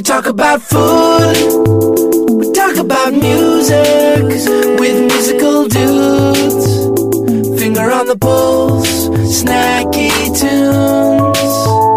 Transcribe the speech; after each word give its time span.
We 0.00 0.04
talk 0.04 0.24
about 0.24 0.62
food, 0.62 1.36
we 2.30 2.50
talk 2.52 2.74
about 2.78 3.12
music 3.12 4.24
with 4.80 4.98
musical 4.98 5.68
dudes. 5.68 7.60
Finger 7.60 7.92
on 7.92 8.06
the 8.06 8.16
pulse, 8.18 9.10
snacky 9.10 10.10
tunes. 10.40 11.89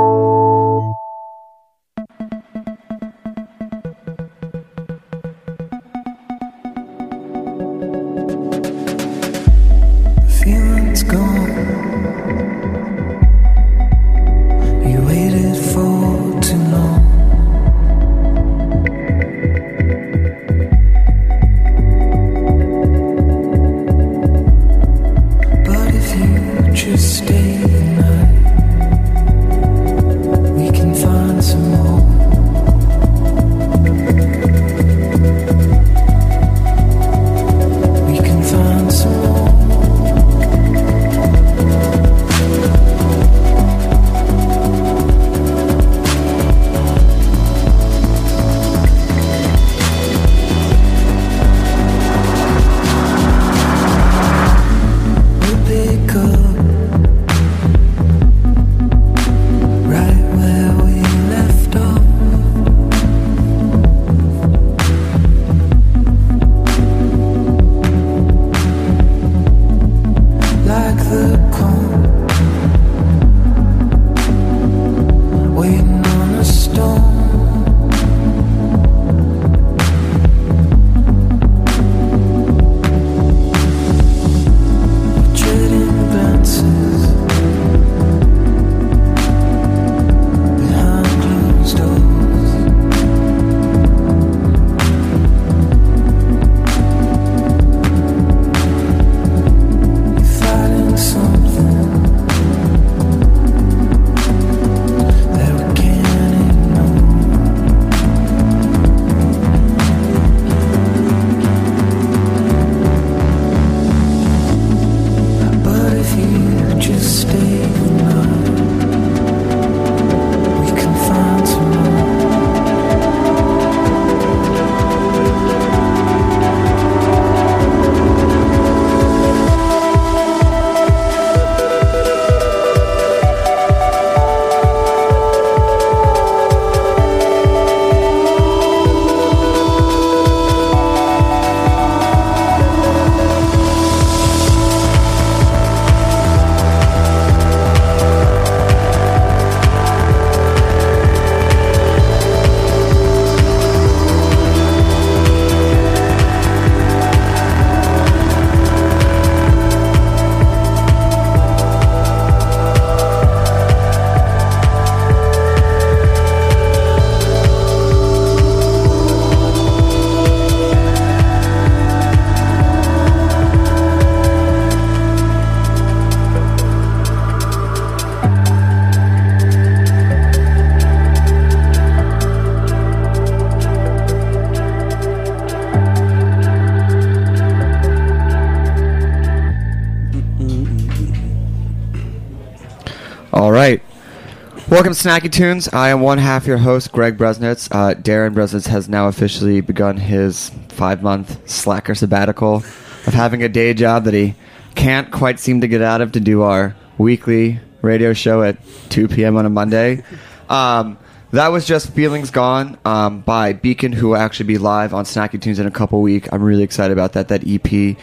Welcome 194.74 194.96
to 194.96 195.08
Snacky 195.08 195.31
Tunes. 195.31 195.72
I 195.72 195.90
am 195.90 196.02
one 196.02 196.18
half 196.18 196.48
your 196.48 196.58
host, 196.58 196.92
Greg 196.92 197.16
Bresnitz. 197.16 197.70
Uh, 197.72 197.94
Darren 197.94 198.34
Bresnitz 198.34 198.66
has 198.70 198.90
now 198.90 199.08
officially 199.08 199.62
begun 199.62 199.98
his 199.98 200.50
five 200.70 201.04
month 201.04 201.48
slacker 201.48 201.94
sabbatical 201.94 202.56
of 202.56 203.14
having 203.14 203.44
a 203.44 203.50
day 203.50 203.75
job 203.75 204.06
that 204.06 204.16
he 204.16 204.34
can't 204.74 205.12
quite 205.12 205.40
seem 205.40 205.62
to 205.62 205.68
get 205.68 205.84
out 205.84 206.02
of 206.02 206.14
to 206.14 206.20
do 206.20 206.42
our 206.42 206.75
weekly 206.98 207.60
radio 207.84 208.14
show 208.14 208.42
at 208.42 208.58
2 208.90 209.10
p.m. 209.10 209.38
on 209.38 209.46
a 209.46 209.50
Monday. 209.52 210.04
Um, 210.50 210.98
that 211.30 211.50
was 211.50 211.68
just 211.68 211.92
Feelings 211.92 212.31
Gone 212.31 212.80
um, 212.84 213.22
by 213.22 213.54
Beacon, 213.54 213.92
who 213.92 214.08
will 214.08 214.18
actually 214.18 214.48
be 214.48 214.58
live 214.58 214.92
on 214.92 215.06
Snacky 215.06 215.40
Tunes 215.40 215.60
in 215.60 215.68
a 215.68 215.72
couple 215.72 216.02
weeks. 216.02 216.28
I'm 216.31 216.42
really 216.42 216.64
excited 216.64 216.94
about 216.94 217.14
that. 217.14 217.28
That 217.28 217.44
EP 217.46 217.96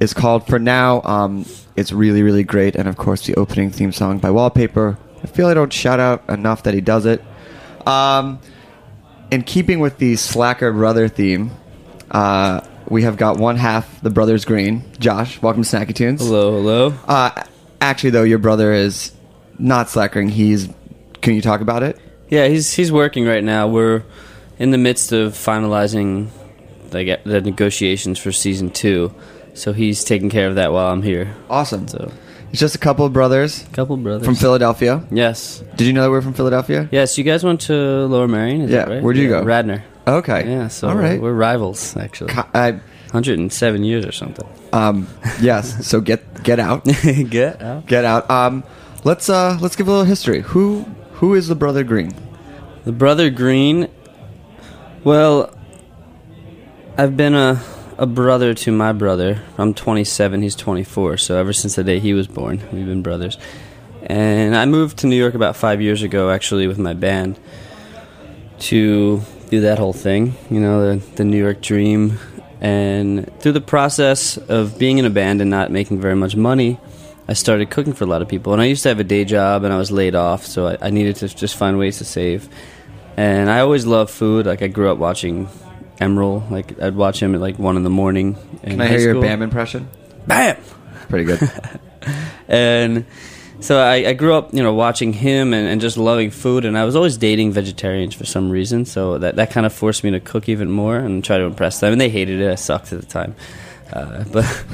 is 0.00 0.12
called 0.12 0.48
For 0.48 0.58
Now. 0.58 1.02
Um, 1.02 1.46
it's 1.76 1.92
really, 1.92 2.24
really 2.24 2.42
great. 2.42 2.74
And 2.74 2.88
of 2.88 2.96
course, 2.96 3.24
the 3.24 3.36
opening 3.36 3.70
theme 3.70 3.92
song 3.92 4.18
by 4.18 4.32
Wallpaper. 4.32 4.98
I 5.26 5.28
feel 5.28 5.48
I 5.48 5.54
don't 5.54 5.72
shout 5.72 5.98
out 5.98 6.22
enough 6.28 6.62
that 6.62 6.74
he 6.74 6.80
does 6.80 7.04
it. 7.04 7.20
Um, 7.84 8.38
in 9.32 9.42
keeping 9.42 9.80
with 9.80 9.98
the 9.98 10.14
slacker 10.14 10.72
brother 10.72 11.08
theme, 11.08 11.50
uh, 12.12 12.60
we 12.88 13.02
have 13.02 13.16
got 13.16 13.36
one 13.36 13.56
half 13.56 14.00
the 14.02 14.10
brothers 14.10 14.44
green. 14.44 14.84
Josh, 15.00 15.42
welcome 15.42 15.64
to 15.64 15.68
Snacky 15.68 15.92
Tunes. 15.92 16.20
Hello, 16.20 16.52
hello. 16.52 16.94
Uh, 17.08 17.42
actually, 17.80 18.10
though, 18.10 18.22
your 18.22 18.38
brother 18.38 18.72
is 18.72 19.12
not 19.58 19.88
slackering. 19.88 20.30
He's. 20.30 20.68
Can 21.22 21.34
you 21.34 21.42
talk 21.42 21.60
about 21.60 21.82
it? 21.82 21.98
Yeah, 22.28 22.46
he's 22.46 22.72
he's 22.72 22.92
working 22.92 23.26
right 23.26 23.42
now. 23.42 23.66
We're 23.66 24.04
in 24.60 24.70
the 24.70 24.78
midst 24.78 25.10
of 25.10 25.32
finalizing 25.32 26.28
the 26.90 27.18
the 27.24 27.40
negotiations 27.40 28.20
for 28.20 28.30
season 28.30 28.70
two, 28.70 29.12
so 29.54 29.72
he's 29.72 30.04
taking 30.04 30.30
care 30.30 30.46
of 30.46 30.54
that 30.54 30.72
while 30.72 30.92
I'm 30.92 31.02
here. 31.02 31.34
Awesome. 31.50 31.88
So, 31.88 32.12
It's 32.50 32.60
just 32.60 32.74
a 32.74 32.78
couple 32.78 33.04
of 33.04 33.12
brothers 33.12 33.64
couple 33.72 33.96
brothers 33.96 34.24
from 34.24 34.34
Philadelphia. 34.36 35.02
Yes, 35.10 35.62
Did 35.76 35.86
you 35.86 35.92
know 35.92 36.02
they 36.02 36.08
were 36.08 36.22
from 36.22 36.32
Philadelphia? 36.34 36.88
yes. 36.92 37.18
You 37.18 37.24
guys 37.24 37.44
went 37.44 37.60
to 37.62 37.74
Lower 38.06 38.28
Merion, 38.28 38.62
is 38.62 38.70
Yeah, 38.70 38.84
that 38.84 38.88
right? 38.88 39.02
where'd 39.02 39.16
you 39.16 39.28
go? 39.28 39.42
Radnor. 39.42 39.84
Okay. 40.06 40.48
Yeah, 40.48 40.68
so 40.68 40.88
all 40.88 40.94
right. 40.96 41.20
we're 41.20 41.32
rivals 41.32 41.96
actually. 41.96 42.32
I, 42.54 42.72
107 43.12 43.84
years 43.84 44.06
or 44.06 44.12
something. 44.12 44.46
um, 44.72 45.06
yes. 45.40 45.84
So 45.90 46.00
get 46.00 46.42
get 46.44 46.58
out, 46.60 46.84
Get 47.30 47.60
out. 47.62 47.86
get 47.86 48.04
out. 48.04 48.30
Um, 48.30 48.62
let's 49.04 49.28
uh, 49.28 49.58
let's 49.60 49.76
give 49.76 49.88
a 49.88 49.90
little 49.90 50.04
history. 50.06 50.40
Who 50.42 50.82
who 51.14 51.34
is 51.34 51.48
the 51.48 51.54
brother 51.56 51.82
Green? 51.84 52.12
The 52.84 52.92
brother 52.92 53.30
Green. 53.30 53.88
Well, 55.04 55.52
I've 56.98 57.16
been 57.16 57.34
a 57.34 57.60
a 57.98 58.06
brother 58.06 58.54
to 58.54 58.72
my 58.72 58.92
brother. 58.92 59.42
I'm 59.56 59.74
27. 59.74 60.42
He's 60.42 60.54
24. 60.54 61.16
So 61.16 61.36
ever 61.36 61.52
since 61.52 61.76
the 61.76 61.84
day 61.84 61.98
he 61.98 62.12
was 62.12 62.26
born, 62.26 62.60
we've 62.72 62.86
been 62.86 63.02
brothers. 63.02 63.38
And 64.02 64.54
I 64.54 64.66
moved 64.66 64.98
to 64.98 65.06
New 65.06 65.16
York 65.16 65.34
about 65.34 65.56
five 65.56 65.80
years 65.80 66.02
ago, 66.02 66.30
actually, 66.30 66.66
with 66.66 66.78
my 66.78 66.94
band, 66.94 67.38
to 68.60 69.22
do 69.50 69.60
that 69.62 69.78
whole 69.78 69.92
thing. 69.92 70.34
You 70.50 70.60
know, 70.60 70.96
the 70.96 71.06
the 71.16 71.24
New 71.24 71.38
York 71.38 71.60
dream. 71.60 72.18
And 72.60 73.30
through 73.40 73.52
the 73.52 73.60
process 73.60 74.36
of 74.36 74.78
being 74.78 74.98
in 74.98 75.04
a 75.04 75.10
band 75.10 75.40
and 75.40 75.50
not 75.50 75.70
making 75.70 76.00
very 76.00 76.16
much 76.16 76.36
money, 76.36 76.78
I 77.28 77.34
started 77.34 77.70
cooking 77.70 77.92
for 77.92 78.04
a 78.04 78.06
lot 78.06 78.22
of 78.22 78.28
people. 78.28 78.52
And 78.52 78.62
I 78.62 78.66
used 78.66 78.82
to 78.84 78.88
have 78.88 79.00
a 79.00 79.04
day 79.04 79.24
job 79.24 79.64
and 79.64 79.72
I 79.72 79.78
was 79.78 79.90
laid 79.90 80.14
off, 80.14 80.46
so 80.46 80.68
I, 80.68 80.78
I 80.80 80.90
needed 80.90 81.16
to 81.16 81.28
just 81.28 81.56
find 81.56 81.78
ways 81.78 81.98
to 81.98 82.04
save. 82.04 82.48
And 83.16 83.50
I 83.50 83.60
always 83.60 83.86
loved 83.86 84.10
food. 84.10 84.46
Like 84.46 84.62
I 84.62 84.68
grew 84.68 84.90
up 84.90 84.98
watching 84.98 85.48
Emeril. 85.98 86.50
Like 86.50 86.80
I'd 86.80 86.94
watch 86.94 87.22
him 87.22 87.34
at 87.34 87.40
like 87.40 87.58
one 87.58 87.76
in 87.76 87.82
the 87.82 87.90
morning. 87.90 88.36
In 88.62 88.72
Can 88.72 88.80
I 88.80 88.88
hear 88.88 89.00
your 89.00 89.12
school. 89.12 89.22
Bam 89.22 89.42
impression? 89.42 89.88
Bam! 90.26 90.56
Pretty 91.08 91.24
good. 91.24 91.40
And 92.48 93.06
so 93.60 93.80
I, 93.80 93.94
I 94.08 94.12
grew 94.12 94.34
up, 94.34 94.54
you 94.54 94.62
know, 94.62 94.74
watching 94.74 95.12
him 95.12 95.52
and, 95.54 95.66
and 95.66 95.80
just 95.80 95.96
loving 95.96 96.30
food. 96.30 96.64
And 96.64 96.76
I 96.76 96.84
was 96.84 96.94
always 96.96 97.16
dating 97.16 97.52
vegetarians 97.52 98.14
for 98.14 98.24
some 98.24 98.50
reason. 98.50 98.84
So 98.84 99.18
that, 99.18 99.36
that 99.36 99.50
kind 99.50 99.66
of 99.66 99.72
forced 99.72 100.04
me 100.04 100.10
to 100.12 100.20
cook 100.20 100.48
even 100.48 100.70
more 100.70 100.96
and 100.96 101.24
try 101.24 101.38
to 101.38 101.44
impress 101.44 101.80
them. 101.80 101.92
And 101.92 102.00
they 102.00 102.08
hated 102.08 102.40
it. 102.40 102.50
I 102.50 102.54
sucked 102.54 102.92
at 102.92 103.00
the 103.00 103.06
time. 103.06 103.34
Uh, 103.92 104.24
but 104.32 104.64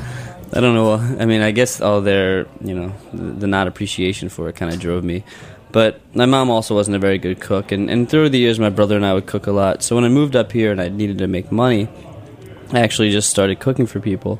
I 0.53 0.61
don't 0.61 0.75
know. 0.75 0.95
I 0.95 1.27
mean, 1.27 1.41
I 1.41 1.53
guess 1.53 1.81
all 1.81 2.01
their, 2.01 2.47
you 2.63 2.75
know, 2.75 2.93
the, 3.13 3.23
the 3.23 3.47
not 3.47 3.69
appreciation 3.69 4.29
for 4.29 4.49
it 4.49 4.57
kind 4.57 4.73
of 4.73 4.81
drove 4.81 5.05
me. 5.05 5.25
But 5.73 6.01
my 6.15 6.27
mom 6.27 6.51
also 6.51 6.75
wasn't 6.75 6.97
a 6.97 6.99
very 6.99 7.19
good 7.19 7.41
cook. 7.41 7.73
And, 7.73 7.91
and 7.91 8.09
through 8.09 8.29
the 8.29 8.39
years, 8.39 8.61
my 8.61 8.69
brother 8.71 8.95
and 8.95 9.07
I 9.07 9.15
would 9.15 9.27
cook 9.27 9.47
a 9.47 9.53
lot. 9.53 9.83
So 9.83 9.97
when 9.97 10.05
I 10.05 10.09
moved 10.09 10.37
up 10.37 10.53
here 10.53 10.71
and 10.71 10.81
I 10.81 10.89
needed 10.89 11.19
to 11.19 11.27
make 11.27 11.51
money, 11.51 11.89
I 12.73 12.81
actually 12.81 13.11
just 13.11 13.31
started 13.31 13.59
cooking 13.59 13.87
for 13.87 13.99
people. 13.99 14.39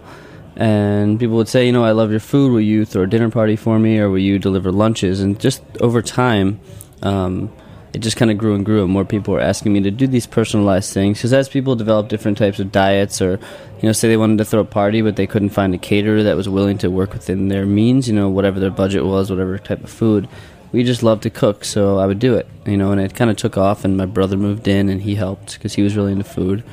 And 0.57 1.19
people 1.19 1.37
would 1.37 1.49
say, 1.49 1.65
you 1.65 1.73
know, 1.73 1.85
I 1.85 1.93
love 1.93 2.11
your 2.11 2.21
food. 2.21 2.53
Will 2.53 2.61
you 2.61 2.85
throw 2.85 3.05
a 3.05 3.07
dinner 3.07 3.31
party 3.31 3.57
for 3.57 3.79
me, 3.79 3.99
or 3.99 4.11
will 4.11 4.19
you 4.19 4.39
deliver 4.39 4.71
lunches? 4.71 5.21
And 5.21 5.41
just 5.41 5.63
over 5.81 6.03
time, 6.03 6.61
um, 7.03 7.51
it 7.93 8.01
just 8.01 8.17
kind 8.17 8.31
of 8.31 8.39
grew 8.39 8.55
and 8.55 8.65
grew. 8.65 8.83
And 8.83 8.93
more 8.93 9.05
people 9.05 9.35
were 9.35 9.41
asking 9.41 9.73
me 9.73 9.81
to 9.83 9.91
do 9.91 10.07
these 10.07 10.27
personalized 10.27 10.93
things 10.93 11.19
because 11.19 11.33
as 11.33 11.49
people 11.49 11.77
develop 11.77 12.09
different 12.09 12.39
types 12.39 12.59
of 12.59 12.73
diets, 12.73 13.21
or 13.21 13.33
you 13.33 13.89
know, 13.89 13.93
say 13.93 14.09
they 14.09 14.17
wanted 14.17 14.39
to 14.39 14.45
throw 14.45 14.61
a 14.61 14.65
party 14.65 15.03
but 15.03 15.17
they 15.17 15.27
couldn't 15.27 15.51
find 15.51 15.75
a 15.75 15.79
caterer 15.79 16.23
that 16.23 16.37
was 16.37 16.49
willing 16.49 16.79
to 16.79 16.91
work 16.91 17.13
within 17.13 17.49
their 17.49 17.67
means, 17.67 18.09
you 18.09 18.15
know, 18.15 18.29
whatever 18.29 18.61
their 18.61 18.71
budget 18.71 19.05
was, 19.05 19.31
whatever 19.31 19.59
type 19.59 19.83
of 19.83 19.91
food. 19.91 20.29
We 20.73 20.85
just 20.85 21.03
loved 21.03 21.23
to 21.25 21.31
cook, 21.31 21.65
so 21.65 21.99
I 21.99 22.07
would 22.07 22.19
do 22.19 22.35
it, 22.35 22.49
you 22.67 22.77
know. 22.77 22.93
And 22.93 23.01
it 23.01 23.15
kind 23.15 23.31
of 23.31 23.37
took 23.37 23.57
off. 23.57 23.85
And 23.85 23.97
my 23.97 24.07
brother 24.07 24.37
moved 24.37 24.67
in, 24.67 24.89
and 24.89 25.03
he 25.03 25.15
helped 25.15 25.55
because 25.55 25.75
he 25.75 25.83
was 25.83 25.97
really 25.97 26.13
into 26.13 26.25
food. 26.25 26.65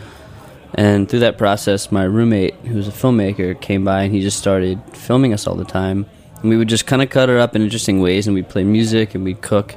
And 0.76 1.10
through 1.10 1.20
that 1.20 1.38
process, 1.38 1.92
my 1.92 2.04
roommate, 2.04 2.54
who 2.66 2.76
was 2.76 2.88
a 2.88 2.92
filmmaker, 2.92 3.60
came 3.60 3.84
by 3.84 4.04
and 4.04 4.14
he 4.14 4.22
just 4.22 4.38
started 4.38 4.82
filming 4.94 5.34
us 5.34 5.48
all 5.48 5.56
the 5.56 5.66
time. 5.66 6.06
And 6.42 6.50
we 6.50 6.58
would 6.58 6.70
just 6.70 6.86
kind 6.86 7.02
of 7.02 7.10
cut 7.10 7.28
her 7.30 7.40
up 7.40 7.56
in 7.56 7.62
interesting 7.62 8.00
ways, 8.00 8.28
and 8.28 8.36
we'd 8.36 8.50
play 8.50 8.64
music 8.64 9.16
and 9.16 9.24
we'd 9.24 9.42
cook. 9.42 9.76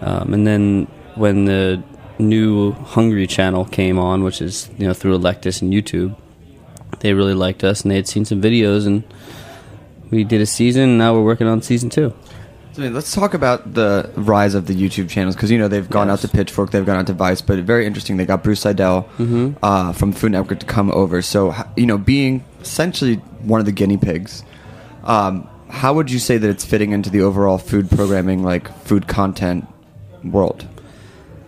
Um, 0.00 0.34
and 0.34 0.46
then 0.46 0.86
when 1.14 1.46
the 1.46 1.82
new 2.18 2.72
Hungry 2.72 3.26
channel 3.26 3.64
came 3.64 3.98
on, 3.98 4.22
which 4.22 4.40
is 4.40 4.70
you 4.78 4.86
know 4.86 4.94
through 4.94 5.18
Electus 5.18 5.62
and 5.62 5.72
YouTube, 5.72 6.16
they 7.00 7.14
really 7.14 7.34
liked 7.34 7.64
us 7.64 7.82
and 7.82 7.90
they 7.90 7.96
had 7.96 8.06
seen 8.06 8.24
some 8.24 8.40
videos, 8.40 8.86
and 8.86 9.02
we 10.10 10.24
did 10.24 10.40
a 10.40 10.46
season. 10.46 10.82
And 10.82 10.98
now 10.98 11.14
we're 11.14 11.24
working 11.24 11.46
on 11.46 11.62
season 11.62 11.90
two. 11.90 12.14
So, 12.74 12.82
let's 12.82 13.14
talk 13.14 13.34
about 13.34 13.74
the 13.74 14.10
rise 14.16 14.54
of 14.56 14.66
the 14.66 14.74
YouTube 14.74 15.08
channels 15.08 15.36
because 15.36 15.48
you 15.48 15.58
know 15.58 15.68
they've 15.68 15.88
gone 15.88 16.08
Yes. 16.08 16.24
out 16.24 16.28
to 16.28 16.36
Pitchfork, 16.36 16.72
they've 16.72 16.84
gone 16.84 16.96
out 16.96 17.06
to 17.06 17.12
Vice, 17.12 17.40
but 17.40 17.60
very 17.60 17.86
interesting. 17.86 18.16
They 18.16 18.26
got 18.26 18.42
Bruce 18.42 18.60
Seidel 18.62 19.08
uh, 19.62 19.92
from 19.92 20.12
Food 20.12 20.32
Network 20.32 20.58
to 20.58 20.66
come 20.66 20.90
over. 20.90 21.22
So 21.22 21.54
you 21.76 21.86
know, 21.86 21.98
being 21.98 22.44
essentially 22.60 23.16
one 23.42 23.60
of 23.60 23.66
the 23.66 23.72
guinea 23.72 23.96
pigs, 23.96 24.42
um, 25.04 25.48
how 25.68 25.94
would 25.94 26.10
you 26.10 26.18
say 26.18 26.36
that 26.36 26.50
it's 26.50 26.64
fitting 26.64 26.90
into 26.90 27.10
the 27.10 27.20
overall 27.22 27.58
food 27.58 27.88
programming, 27.90 28.42
like 28.42 28.76
food 28.82 29.06
content 29.06 29.66
world? 30.24 30.66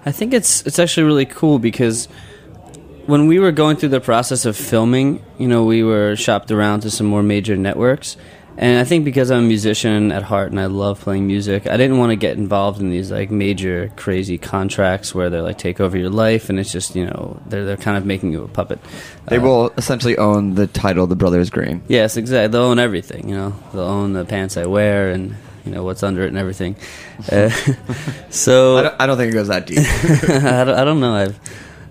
I 0.05 0.13
think 0.13 0.33
it's 0.33 0.65
it's 0.65 0.79
actually 0.79 1.07
really 1.07 1.27
cool 1.27 1.59
because 1.59 2.07
when 3.07 3.27
we 3.27 3.41
were 3.41 3.51
going 3.51 3.77
through 3.77 3.89
the 3.89 4.01
process 4.01 4.45
of 4.45 4.57
filming, 4.57 5.25
you 5.39 5.49
know, 5.49 5.65
we 5.65 5.83
were 5.83 6.15
shopped 6.15 6.53
around 6.53 6.81
to 6.83 6.91
some 6.91 7.07
more 7.09 7.25
major 7.25 7.57
networks. 7.57 8.17
And 8.59 8.79
I 8.79 8.85
think 8.85 9.05
because 9.05 9.31
I'm 9.31 9.45
a 9.45 9.47
musician 9.47 10.11
at 10.13 10.23
heart 10.23 10.51
and 10.51 10.59
I 10.59 10.65
love 10.67 11.01
playing 11.01 11.27
music, 11.27 11.67
I 11.67 11.77
didn't 11.77 11.99
want 11.99 12.11
to 12.11 12.17
get 12.17 12.39
involved 12.39 12.81
in 12.81 12.91
these 12.91 13.11
like 13.11 13.31
major 13.31 13.93
crazy 13.97 14.39
contracts 14.39 15.15
where 15.15 15.29
they 15.29 15.41
like 15.41 15.59
take 15.59 15.79
over 15.79 15.99
your 15.99 16.09
life 16.09 16.49
and 16.49 16.59
it's 16.59 16.73
just, 16.73 16.97
you 16.97 17.05
know, 17.05 17.39
they're 17.47 17.67
they're 17.67 17.77
kind 17.77 17.99
of 17.99 18.07
making 18.07 18.33
you 18.33 18.43
a 18.45 18.49
puppet. 18.49 18.79
They 19.29 19.37
Uh, 19.37 19.43
will 19.43 19.71
essentially 19.77 20.17
own 20.17 20.55
the 20.55 20.67
title, 20.67 21.07
The 21.07 21.17
Brothers 21.17 21.51
Green. 21.51 21.83
Yes, 21.87 22.17
exactly. 22.17 22.49
They'll 22.53 22.63
own 22.71 22.79
everything. 22.79 23.29
You 23.29 23.35
know, 23.35 23.53
they'll 23.75 23.83
own 23.83 24.15
the 24.15 24.25
pants 24.25 24.57
I 24.57 24.65
wear 24.67 25.11
and 25.11 25.35
you 25.67 25.73
know 25.73 25.83
what's 25.85 26.03
under 26.03 26.23
it 26.23 26.29
and 26.29 26.39
everything. 26.39 26.77
Uh, 27.33 27.51
so 28.31 28.77
I 28.79 28.83
don't, 28.83 28.95
I 29.01 29.07
don't 29.07 29.17
think 29.17 29.33
it 29.33 29.35
goes 29.35 29.49
that 29.49 29.67
deep. 29.67 29.79
I, 29.83 30.65
don't, 30.65 30.79
I 30.79 30.85
don't 30.85 31.01
know. 31.01 31.15
I'm 31.15 31.35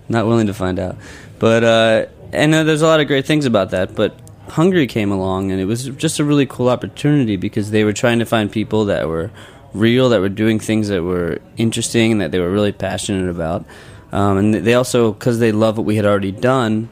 not 0.08 0.26
willing 0.26 0.46
to 0.48 0.54
find 0.54 0.78
out. 0.78 0.96
But 1.38 1.62
uh, 1.64 2.06
and 2.32 2.54
uh, 2.54 2.64
there's 2.64 2.82
a 2.82 2.86
lot 2.86 3.00
of 3.00 3.06
great 3.06 3.26
things 3.26 3.44
about 3.44 3.70
that. 3.70 3.94
But 3.94 4.18
Hungry 4.48 4.86
came 4.86 5.10
along, 5.10 5.50
and 5.50 5.60
it 5.60 5.64
was 5.64 5.86
just 5.88 6.18
a 6.18 6.24
really 6.24 6.46
cool 6.46 6.68
opportunity 6.68 7.36
because 7.36 7.70
they 7.70 7.84
were 7.84 7.92
trying 7.92 8.18
to 8.20 8.26
find 8.26 8.50
people 8.50 8.86
that 8.86 9.08
were 9.08 9.30
real, 9.74 10.08
that 10.08 10.20
were 10.20 10.28
doing 10.28 10.58
things 10.58 10.88
that 10.88 11.02
were 11.02 11.40
interesting, 11.56 12.18
that 12.18 12.30
they 12.30 12.40
were 12.40 12.50
really 12.50 12.72
passionate 12.72 13.28
about. 13.28 13.64
Um, 14.12 14.38
and 14.38 14.54
they 14.54 14.74
also, 14.74 15.12
because 15.12 15.38
they 15.40 15.52
love 15.52 15.76
what 15.76 15.84
we 15.84 15.96
had 15.96 16.06
already 16.06 16.32
done, 16.32 16.88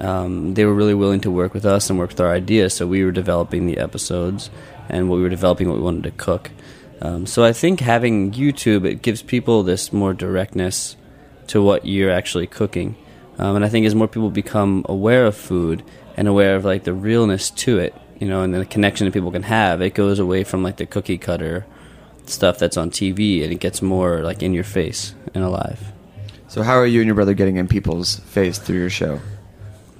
um, 0.00 0.54
they 0.54 0.64
were 0.64 0.74
really 0.74 0.94
willing 0.94 1.20
to 1.20 1.30
work 1.30 1.54
with 1.54 1.64
us 1.64 1.88
and 1.88 1.98
work 1.98 2.10
with 2.10 2.20
our 2.20 2.32
ideas. 2.32 2.74
So 2.74 2.86
we 2.86 3.04
were 3.04 3.12
developing 3.12 3.66
the 3.66 3.78
episodes, 3.78 4.50
and 4.88 5.08
what 5.08 5.16
we 5.16 5.22
were 5.22 5.28
developing 5.28 5.68
what 5.68 5.76
we 5.76 5.82
wanted 5.82 6.04
to 6.04 6.10
cook. 6.10 6.50
Um, 7.00 7.26
so 7.26 7.44
I 7.44 7.52
think 7.52 7.80
having 7.80 8.32
YouTube 8.32 8.84
it 8.84 9.02
gives 9.02 9.22
people 9.22 9.62
this 9.62 9.92
more 9.92 10.14
directness 10.14 10.96
to 11.48 11.62
what 11.62 11.84
you're 11.84 12.10
actually 12.10 12.46
cooking, 12.46 12.96
um, 13.38 13.56
and 13.56 13.64
I 13.64 13.68
think 13.68 13.84
as 13.86 13.94
more 13.94 14.08
people 14.08 14.30
become 14.30 14.84
aware 14.88 15.26
of 15.26 15.36
food 15.36 15.82
and 16.16 16.28
aware 16.28 16.56
of 16.56 16.64
like 16.64 16.84
the 16.84 16.92
realness 16.92 17.50
to 17.50 17.78
it, 17.78 17.94
you 18.18 18.28
know, 18.28 18.42
and 18.42 18.54
the 18.54 18.64
connection 18.64 19.06
that 19.06 19.12
people 19.12 19.32
can 19.32 19.42
have, 19.42 19.80
it 19.80 19.94
goes 19.94 20.18
away 20.18 20.44
from 20.44 20.62
like 20.62 20.76
the 20.76 20.86
cookie 20.86 21.18
cutter 21.18 21.66
stuff 22.26 22.58
that's 22.58 22.76
on 22.76 22.90
TV, 22.90 23.42
and 23.42 23.52
it 23.52 23.60
gets 23.60 23.82
more 23.82 24.22
like 24.22 24.42
in 24.42 24.54
your 24.54 24.64
face 24.64 25.14
and 25.34 25.44
alive. 25.44 25.92
so 26.48 26.62
how 26.62 26.74
are 26.74 26.86
you 26.86 27.00
and 27.00 27.06
your 27.06 27.14
brother 27.14 27.34
getting 27.34 27.56
in 27.56 27.68
people's 27.68 28.20
face 28.20 28.58
through 28.58 28.78
your 28.78 28.90
show? 28.90 29.20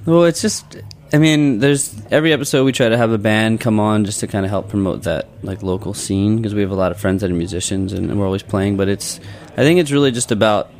Well, 0.06 0.24
it's 0.24 0.42
just 0.42 0.78
I 1.14 1.18
mean, 1.18 1.60
there's 1.60 1.94
every 2.10 2.32
episode 2.32 2.64
we 2.64 2.72
try 2.72 2.88
to 2.88 2.96
have 2.96 3.12
a 3.12 3.18
band 3.18 3.60
come 3.60 3.78
on 3.78 4.04
just 4.04 4.18
to 4.20 4.26
kind 4.26 4.44
of 4.44 4.50
help 4.50 4.68
promote 4.68 5.04
that 5.04 5.28
like 5.44 5.62
local 5.62 5.94
scene 5.94 6.36
because 6.36 6.56
we 6.56 6.60
have 6.62 6.72
a 6.72 6.74
lot 6.74 6.90
of 6.90 6.98
friends 6.98 7.20
that 7.20 7.30
are 7.30 7.34
musicians 7.34 7.92
and, 7.92 8.10
and 8.10 8.18
we're 8.18 8.26
always 8.26 8.42
playing. 8.42 8.76
But 8.76 8.88
it's, 8.88 9.20
I 9.52 9.62
think 9.62 9.78
it's 9.78 9.92
really 9.92 10.10
just 10.10 10.32
about 10.32 10.72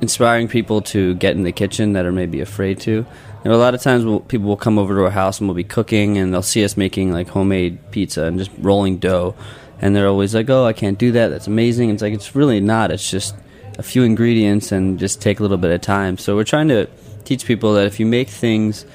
inspiring 0.00 0.48
people 0.48 0.82
to 0.82 1.14
get 1.14 1.36
in 1.36 1.42
the 1.42 1.52
kitchen 1.52 1.94
that 1.94 2.04
are 2.04 2.12
maybe 2.12 2.40
afraid 2.40 2.80
to. 2.80 2.90
You 2.90 3.06
know, 3.44 3.54
a 3.54 3.56
lot 3.56 3.74
of 3.74 3.80
times 3.80 4.04
we'll, 4.04 4.20
people 4.20 4.48
will 4.48 4.56
come 4.56 4.78
over 4.78 4.94
to 4.94 5.04
our 5.04 5.10
house 5.10 5.38
and 5.38 5.48
we'll 5.48 5.54
be 5.54 5.64
cooking 5.64 6.18
and 6.18 6.32
they'll 6.32 6.42
see 6.42 6.64
us 6.64 6.76
making 6.76 7.12
like 7.12 7.28
homemade 7.28 7.90
pizza 7.90 8.24
and 8.24 8.38
just 8.38 8.50
rolling 8.58 8.98
dough, 8.98 9.34
and 9.80 9.94
they're 9.94 10.08
always 10.08 10.34
like, 10.34 10.50
"Oh, 10.50 10.64
I 10.64 10.72
can't 10.72 10.98
do 10.98 11.12
that. 11.12 11.28
That's 11.28 11.46
amazing." 11.46 11.90
It's 11.90 12.02
like 12.02 12.14
it's 12.14 12.34
really 12.34 12.60
not. 12.60 12.90
It's 12.90 13.10
just 13.10 13.34
a 13.78 13.82
few 13.82 14.02
ingredients 14.02 14.72
and 14.72 14.98
just 14.98 15.20
take 15.20 15.38
a 15.38 15.42
little 15.42 15.58
bit 15.58 15.70
of 15.70 15.80
time. 15.80 16.18
So 16.18 16.34
we're 16.34 16.44
trying 16.44 16.68
to 16.68 16.88
teach 17.24 17.44
people 17.44 17.74
that 17.74 17.86
if 17.86 18.00
you 18.00 18.06
make 18.06 18.28
things 18.28 18.86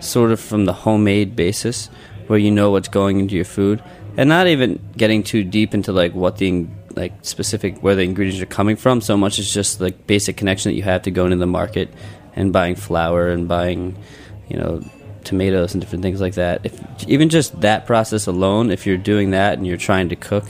sort 0.00 0.32
of 0.32 0.40
from 0.40 0.64
the 0.64 0.72
homemade 0.72 1.34
basis, 1.36 1.88
where 2.26 2.38
you 2.38 2.50
know 2.50 2.70
what's 2.70 2.88
going 2.88 3.18
into 3.20 3.34
your 3.34 3.44
food, 3.44 3.82
and 4.16 4.28
not 4.28 4.46
even 4.46 4.80
getting 4.96 5.22
too 5.22 5.44
deep 5.44 5.74
into 5.74 5.92
like 5.92 6.14
what 6.14 6.38
the 6.38 6.66
like 6.96 7.12
specific 7.22 7.82
where 7.82 7.94
the 7.94 8.02
ingredients 8.02 8.42
are 8.42 8.46
coming 8.46 8.76
from. 8.76 9.00
So 9.00 9.16
much 9.16 9.38
as 9.38 9.52
just 9.52 9.80
like 9.80 10.06
basic 10.06 10.36
connection 10.36 10.70
that 10.70 10.76
you 10.76 10.82
have 10.82 11.02
to 11.02 11.10
go 11.10 11.24
into 11.24 11.36
the 11.36 11.46
market 11.46 11.92
and 12.34 12.52
buying 12.52 12.74
flour 12.74 13.28
and 13.28 13.48
buying, 13.48 13.96
you 14.48 14.56
know, 14.56 14.82
tomatoes 15.24 15.74
and 15.74 15.80
different 15.80 16.02
things 16.02 16.20
like 16.20 16.34
that. 16.34 16.60
If 16.64 17.08
even 17.08 17.28
just 17.28 17.60
that 17.60 17.86
process 17.86 18.26
alone, 18.26 18.70
if 18.70 18.86
you're 18.86 18.96
doing 18.96 19.30
that 19.30 19.54
and 19.58 19.66
you're 19.66 19.76
trying 19.76 20.08
to 20.10 20.16
cook, 20.16 20.44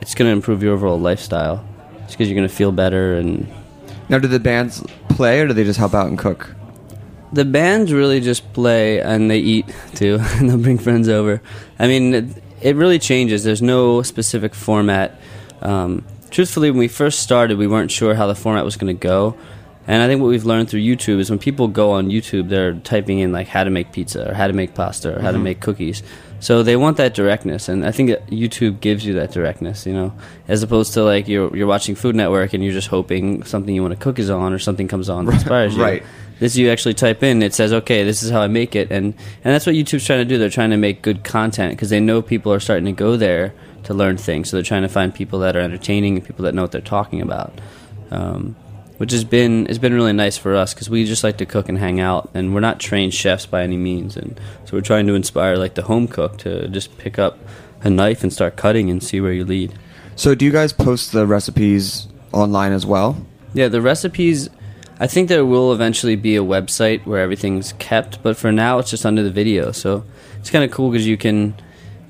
it's 0.00 0.14
going 0.14 0.28
to 0.28 0.32
improve 0.32 0.62
your 0.62 0.74
overall 0.74 0.98
lifestyle. 1.00 1.66
Just 2.04 2.18
because 2.18 2.28
you're 2.28 2.36
going 2.36 2.48
to 2.48 2.54
feel 2.54 2.72
better 2.72 3.14
and 3.14 3.48
Now, 4.08 4.18
do 4.18 4.28
the 4.28 4.40
bands 4.40 4.84
play 5.08 5.40
or 5.40 5.48
do 5.48 5.54
they 5.54 5.64
just 5.64 5.78
help 5.78 5.94
out 5.94 6.08
and 6.08 6.18
cook? 6.18 6.54
the 7.32 7.44
bands 7.44 7.92
really 7.92 8.20
just 8.20 8.52
play 8.52 9.00
and 9.00 9.30
they 9.30 9.38
eat 9.38 9.64
too 9.94 10.18
and 10.20 10.48
they'll 10.48 10.58
bring 10.58 10.78
friends 10.78 11.08
over 11.08 11.40
i 11.78 11.86
mean 11.86 12.14
it, 12.14 12.24
it 12.60 12.76
really 12.76 12.98
changes 12.98 13.42
there's 13.42 13.62
no 13.62 14.02
specific 14.02 14.54
format 14.54 15.18
um, 15.62 16.04
truthfully 16.30 16.70
when 16.70 16.78
we 16.78 16.88
first 16.88 17.20
started 17.20 17.58
we 17.58 17.66
weren't 17.66 17.90
sure 17.90 18.14
how 18.14 18.26
the 18.26 18.34
format 18.34 18.64
was 18.64 18.76
going 18.76 18.94
to 18.94 19.00
go. 19.00 19.36
And 19.84 20.00
i 20.00 20.06
think 20.06 20.20
what 20.20 20.28
we've 20.28 20.44
learned 20.44 20.70
through 20.70 20.80
youtube 20.80 21.18
is 21.18 21.28
when 21.28 21.40
people 21.40 21.66
go 21.66 21.90
on 21.90 22.08
youtube 22.08 22.48
they're 22.48 22.74
typing 22.74 23.18
in 23.18 23.32
like 23.32 23.48
how 23.48 23.64
to 23.64 23.70
make 23.70 23.90
pizza 23.90 24.30
or 24.30 24.32
how 24.32 24.46
to 24.46 24.52
make 24.52 24.74
pasta 24.76 25.18
or 25.18 25.20
how 25.20 25.32
to 25.32 25.38
make 25.38 25.60
cookies. 25.60 26.04
So 26.38 26.62
they 26.62 26.76
want 26.76 26.98
that 26.98 27.14
directness 27.14 27.68
and 27.68 27.84
i 27.84 27.90
think 27.90 28.10
that 28.10 28.26
youtube 28.28 28.80
gives 28.80 29.04
you 29.04 29.14
that 29.14 29.32
directness 29.32 29.84
you 29.84 29.92
know? 29.92 30.12
As 30.46 30.62
opposed 30.62 30.94
to 30.94 31.02
like 31.02 31.26
you're, 31.26 31.54
you're 31.56 31.66
watching 31.66 31.96
food 31.96 32.14
network 32.14 32.52
and 32.52 32.62
you're 32.62 32.72
just 32.72 32.88
hoping 32.88 33.42
something 33.42 33.74
you 33.74 33.82
want 33.82 33.92
to 33.92 33.98
cook 34.00 34.20
is 34.20 34.30
on 34.30 34.52
or 34.52 34.60
something 34.60 34.86
comes 34.86 35.08
on 35.08 35.26
that 35.26 35.34
inspires 35.40 35.74
you. 35.74 35.82
Right. 35.82 36.04
This 36.42 36.56
you 36.56 36.70
actually 36.70 36.94
type 36.94 37.22
in 37.22 37.42
it 37.42 37.54
says 37.54 37.72
okay 37.72 38.04
this 38.04 38.22
is 38.22 38.30
how 38.30 38.40
i 38.40 38.46
make 38.46 38.76
it. 38.76 38.90
And 38.90 39.14
and 39.44 39.54
that's 39.54 39.66
what 39.66 39.74
youtube's 39.74 40.04
trying 40.04 40.20
to 40.20 40.24
do. 40.24 40.38
They're 40.38 40.50
trying 40.50 40.70
to 40.70 40.76
make 40.76 41.02
good 41.02 41.24
content 41.24 41.72
because 41.72 41.90
they 41.90 42.00
know 42.00 42.20
people 42.20 42.52
are 42.52 42.60
starting 42.60 42.86
to 42.86 42.92
go 42.92 43.16
there 43.16 43.54
to 43.84 43.94
learn 43.94 44.16
things. 44.16 44.50
So 44.50 44.56
they're 44.56 44.64
trying 44.64 44.82
to 44.82 44.88
find 44.88 45.14
people 45.14 45.38
that 45.40 45.56
are 45.56 45.60
entertaining 45.60 46.16
and 46.16 46.24
people 46.24 46.44
that 46.44 46.54
know 46.54 46.62
what 46.62 46.72
they're 46.72 46.80
talking 46.80 47.20
about 47.20 47.52
um, 48.12 48.54
which 48.98 49.10
has 49.10 49.24
been 49.24 49.66
has 49.66 49.78
been 49.78 49.94
really 49.94 50.12
nice 50.12 50.36
for 50.36 50.54
us 50.54 50.74
because 50.74 50.88
we 50.88 51.04
just 51.04 51.24
like 51.24 51.38
to 51.38 51.46
cook 51.46 51.68
and 51.68 51.78
hang 51.78 51.98
out. 51.98 52.30
And 52.34 52.54
we're 52.54 52.60
not 52.60 52.78
trained 52.78 53.14
chefs 53.14 53.46
by 53.46 53.62
any 53.62 53.76
means. 53.76 54.16
And 54.16 54.38
so 54.64 54.76
we're 54.76 54.82
trying 54.82 55.06
to 55.08 55.14
inspire 55.14 55.56
like 55.56 55.74
the 55.74 55.82
home 55.82 56.06
cook 56.06 56.38
to 56.38 56.68
just 56.68 56.96
pick 56.98 57.18
up 57.18 57.38
a 57.82 57.90
knife 57.90 58.22
and 58.22 58.32
start 58.32 58.56
cutting 58.56 58.90
and 58.90 59.02
see 59.02 59.20
where 59.20 59.32
you 59.32 59.44
lead. 59.44 59.76
So, 60.14 60.34
do 60.34 60.44
you 60.44 60.52
guys 60.52 60.72
post 60.72 61.12
the 61.12 61.26
recipes 61.26 62.06
online 62.32 62.72
as 62.72 62.86
well? 62.86 63.26
Yeah, 63.54 63.68
the 63.68 63.80
recipes. 63.80 64.48
I 65.02 65.08
think 65.08 65.28
there 65.28 65.44
will 65.44 65.72
eventually 65.72 66.14
be 66.14 66.36
a 66.36 66.44
website 66.44 67.04
where 67.06 67.20
everything's 67.20 67.72
kept, 67.80 68.22
but 68.22 68.36
for 68.36 68.52
now 68.52 68.78
it's 68.78 68.88
just 68.88 69.04
under 69.04 69.24
the 69.24 69.32
video. 69.32 69.72
So 69.72 70.04
it's 70.38 70.48
kind 70.48 70.64
of 70.64 70.70
cool 70.70 70.92
because 70.92 71.08
you 71.08 71.16
can 71.16 71.56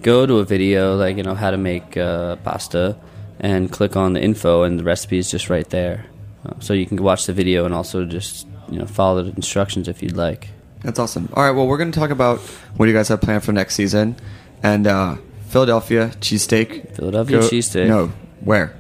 go 0.03 0.27
to 0.27 0.41
a 0.41 0.45
video 0.45 0.95
like 0.95 1.17
you 1.17 1.23
know 1.23 1.35
how 1.35 1.51
to 1.51 1.57
make 1.57 1.97
uh, 1.97 2.37
pasta 2.37 2.99
and 3.41 3.73
click 3.73 3.97
on 3.97 4.13
the 4.13 4.21
info, 4.21 4.65
and 4.65 4.79
the 4.79 4.85
recipe 4.85 5.17
is 5.17 5.31
just 5.31 5.49
right 5.49 5.67
there. 5.71 6.05
Uh, 6.45 6.53
so 6.61 6.75
you 6.75 6.85
can 6.85 7.03
watch 7.03 7.25
the 7.25 7.33
video 7.33 7.65
and 7.65 7.73
also 7.73 8.05
just 8.05 8.47
you 8.71 8.79
know 8.79 8.85
follow 8.85 9.23
the 9.23 9.31
instructions 9.37 9.89
if 9.89 10.03
you'd 10.03 10.19
like. 10.19 10.51
That's 10.83 10.99
awesome. 10.99 11.31
All 11.33 11.45
right, 11.45 11.53
well, 11.53 11.67
we're 11.67 11.79
going 11.79 11.93
to 11.93 11.99
talk 11.99 12.11
about 12.11 12.41
what 12.77 12.91
you 12.91 12.95
guys 12.95 13.09
have 13.09 13.23
planned 13.23 13.43
for 13.43 13.53
next 13.53 13.75
season. 13.75 14.17
And 14.63 14.87
uh, 14.87 15.17
Philadelphia 15.49 16.09
cheesesteak. 16.21 16.95
Philadelphia 16.95 17.41
Go- 17.41 17.49
cheesesteak. 17.49 17.89
No, 17.89 18.13
where? 18.41 18.77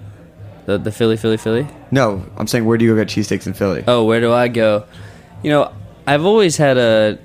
The 0.66 0.76
the 0.76 0.92
Philly 0.92 1.16
Philly 1.16 1.38
Philly. 1.38 1.66
No, 1.92 2.24
I'm 2.36 2.46
saying 2.48 2.64
where 2.64 2.78
do 2.78 2.84
you 2.84 2.94
go 2.94 3.04
get 3.04 3.08
cheesesteaks 3.08 3.46
in 3.46 3.52
Philly? 3.52 3.84
Oh, 3.86 4.04
where 4.04 4.20
do 4.20 4.32
I 4.32 4.48
go? 4.48 4.86
You 5.42 5.50
know, 5.50 5.72
I've 6.06 6.24
always 6.24 6.56
had 6.56 6.78
a 6.78 7.18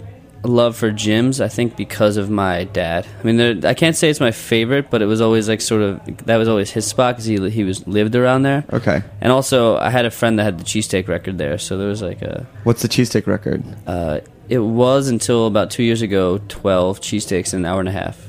love 0.43 0.75
for 0.75 0.91
Jim's. 0.91 1.39
I 1.39 1.47
think 1.47 1.75
because 1.77 2.17
of 2.17 2.29
my 2.29 2.65
dad. 2.65 3.07
I 3.19 3.23
mean, 3.23 3.65
I 3.65 3.73
can't 3.73 3.95
say 3.95 4.09
it's 4.09 4.19
my 4.19 4.31
favorite, 4.31 4.89
but 4.89 5.01
it 5.01 5.05
was 5.05 5.21
always 5.21 5.47
like 5.47 5.61
sort 5.61 5.81
of 5.81 6.25
that 6.25 6.35
was 6.35 6.49
always 6.49 6.71
his 6.71 6.85
spot 6.85 7.15
because 7.15 7.25
he 7.25 7.49
he 7.49 7.63
was 7.63 7.87
lived 7.87 8.15
around 8.15 8.43
there. 8.43 8.65
Okay. 8.73 9.03
And 9.21 9.31
also, 9.31 9.77
I 9.77 9.89
had 9.89 10.05
a 10.05 10.11
friend 10.11 10.37
that 10.37 10.43
had 10.43 10.59
the 10.59 10.65
cheesesteak 10.65 11.07
record 11.07 11.37
there, 11.37 11.57
so 11.57 11.77
there 11.77 11.87
was 11.87 12.01
like 12.01 12.21
a. 12.21 12.45
What's 12.63 12.81
the 12.81 12.89
cheesesteak 12.89 13.25
record? 13.25 13.63
Uh, 13.87 14.19
it 14.49 14.59
was 14.59 15.07
until 15.07 15.47
about 15.47 15.71
two 15.71 15.83
years 15.83 16.01
ago, 16.01 16.39
twelve 16.49 16.99
cheesesteaks 16.99 17.53
in 17.53 17.59
an 17.59 17.65
hour 17.65 17.79
and 17.79 17.89
a 17.89 17.93
half, 17.93 18.27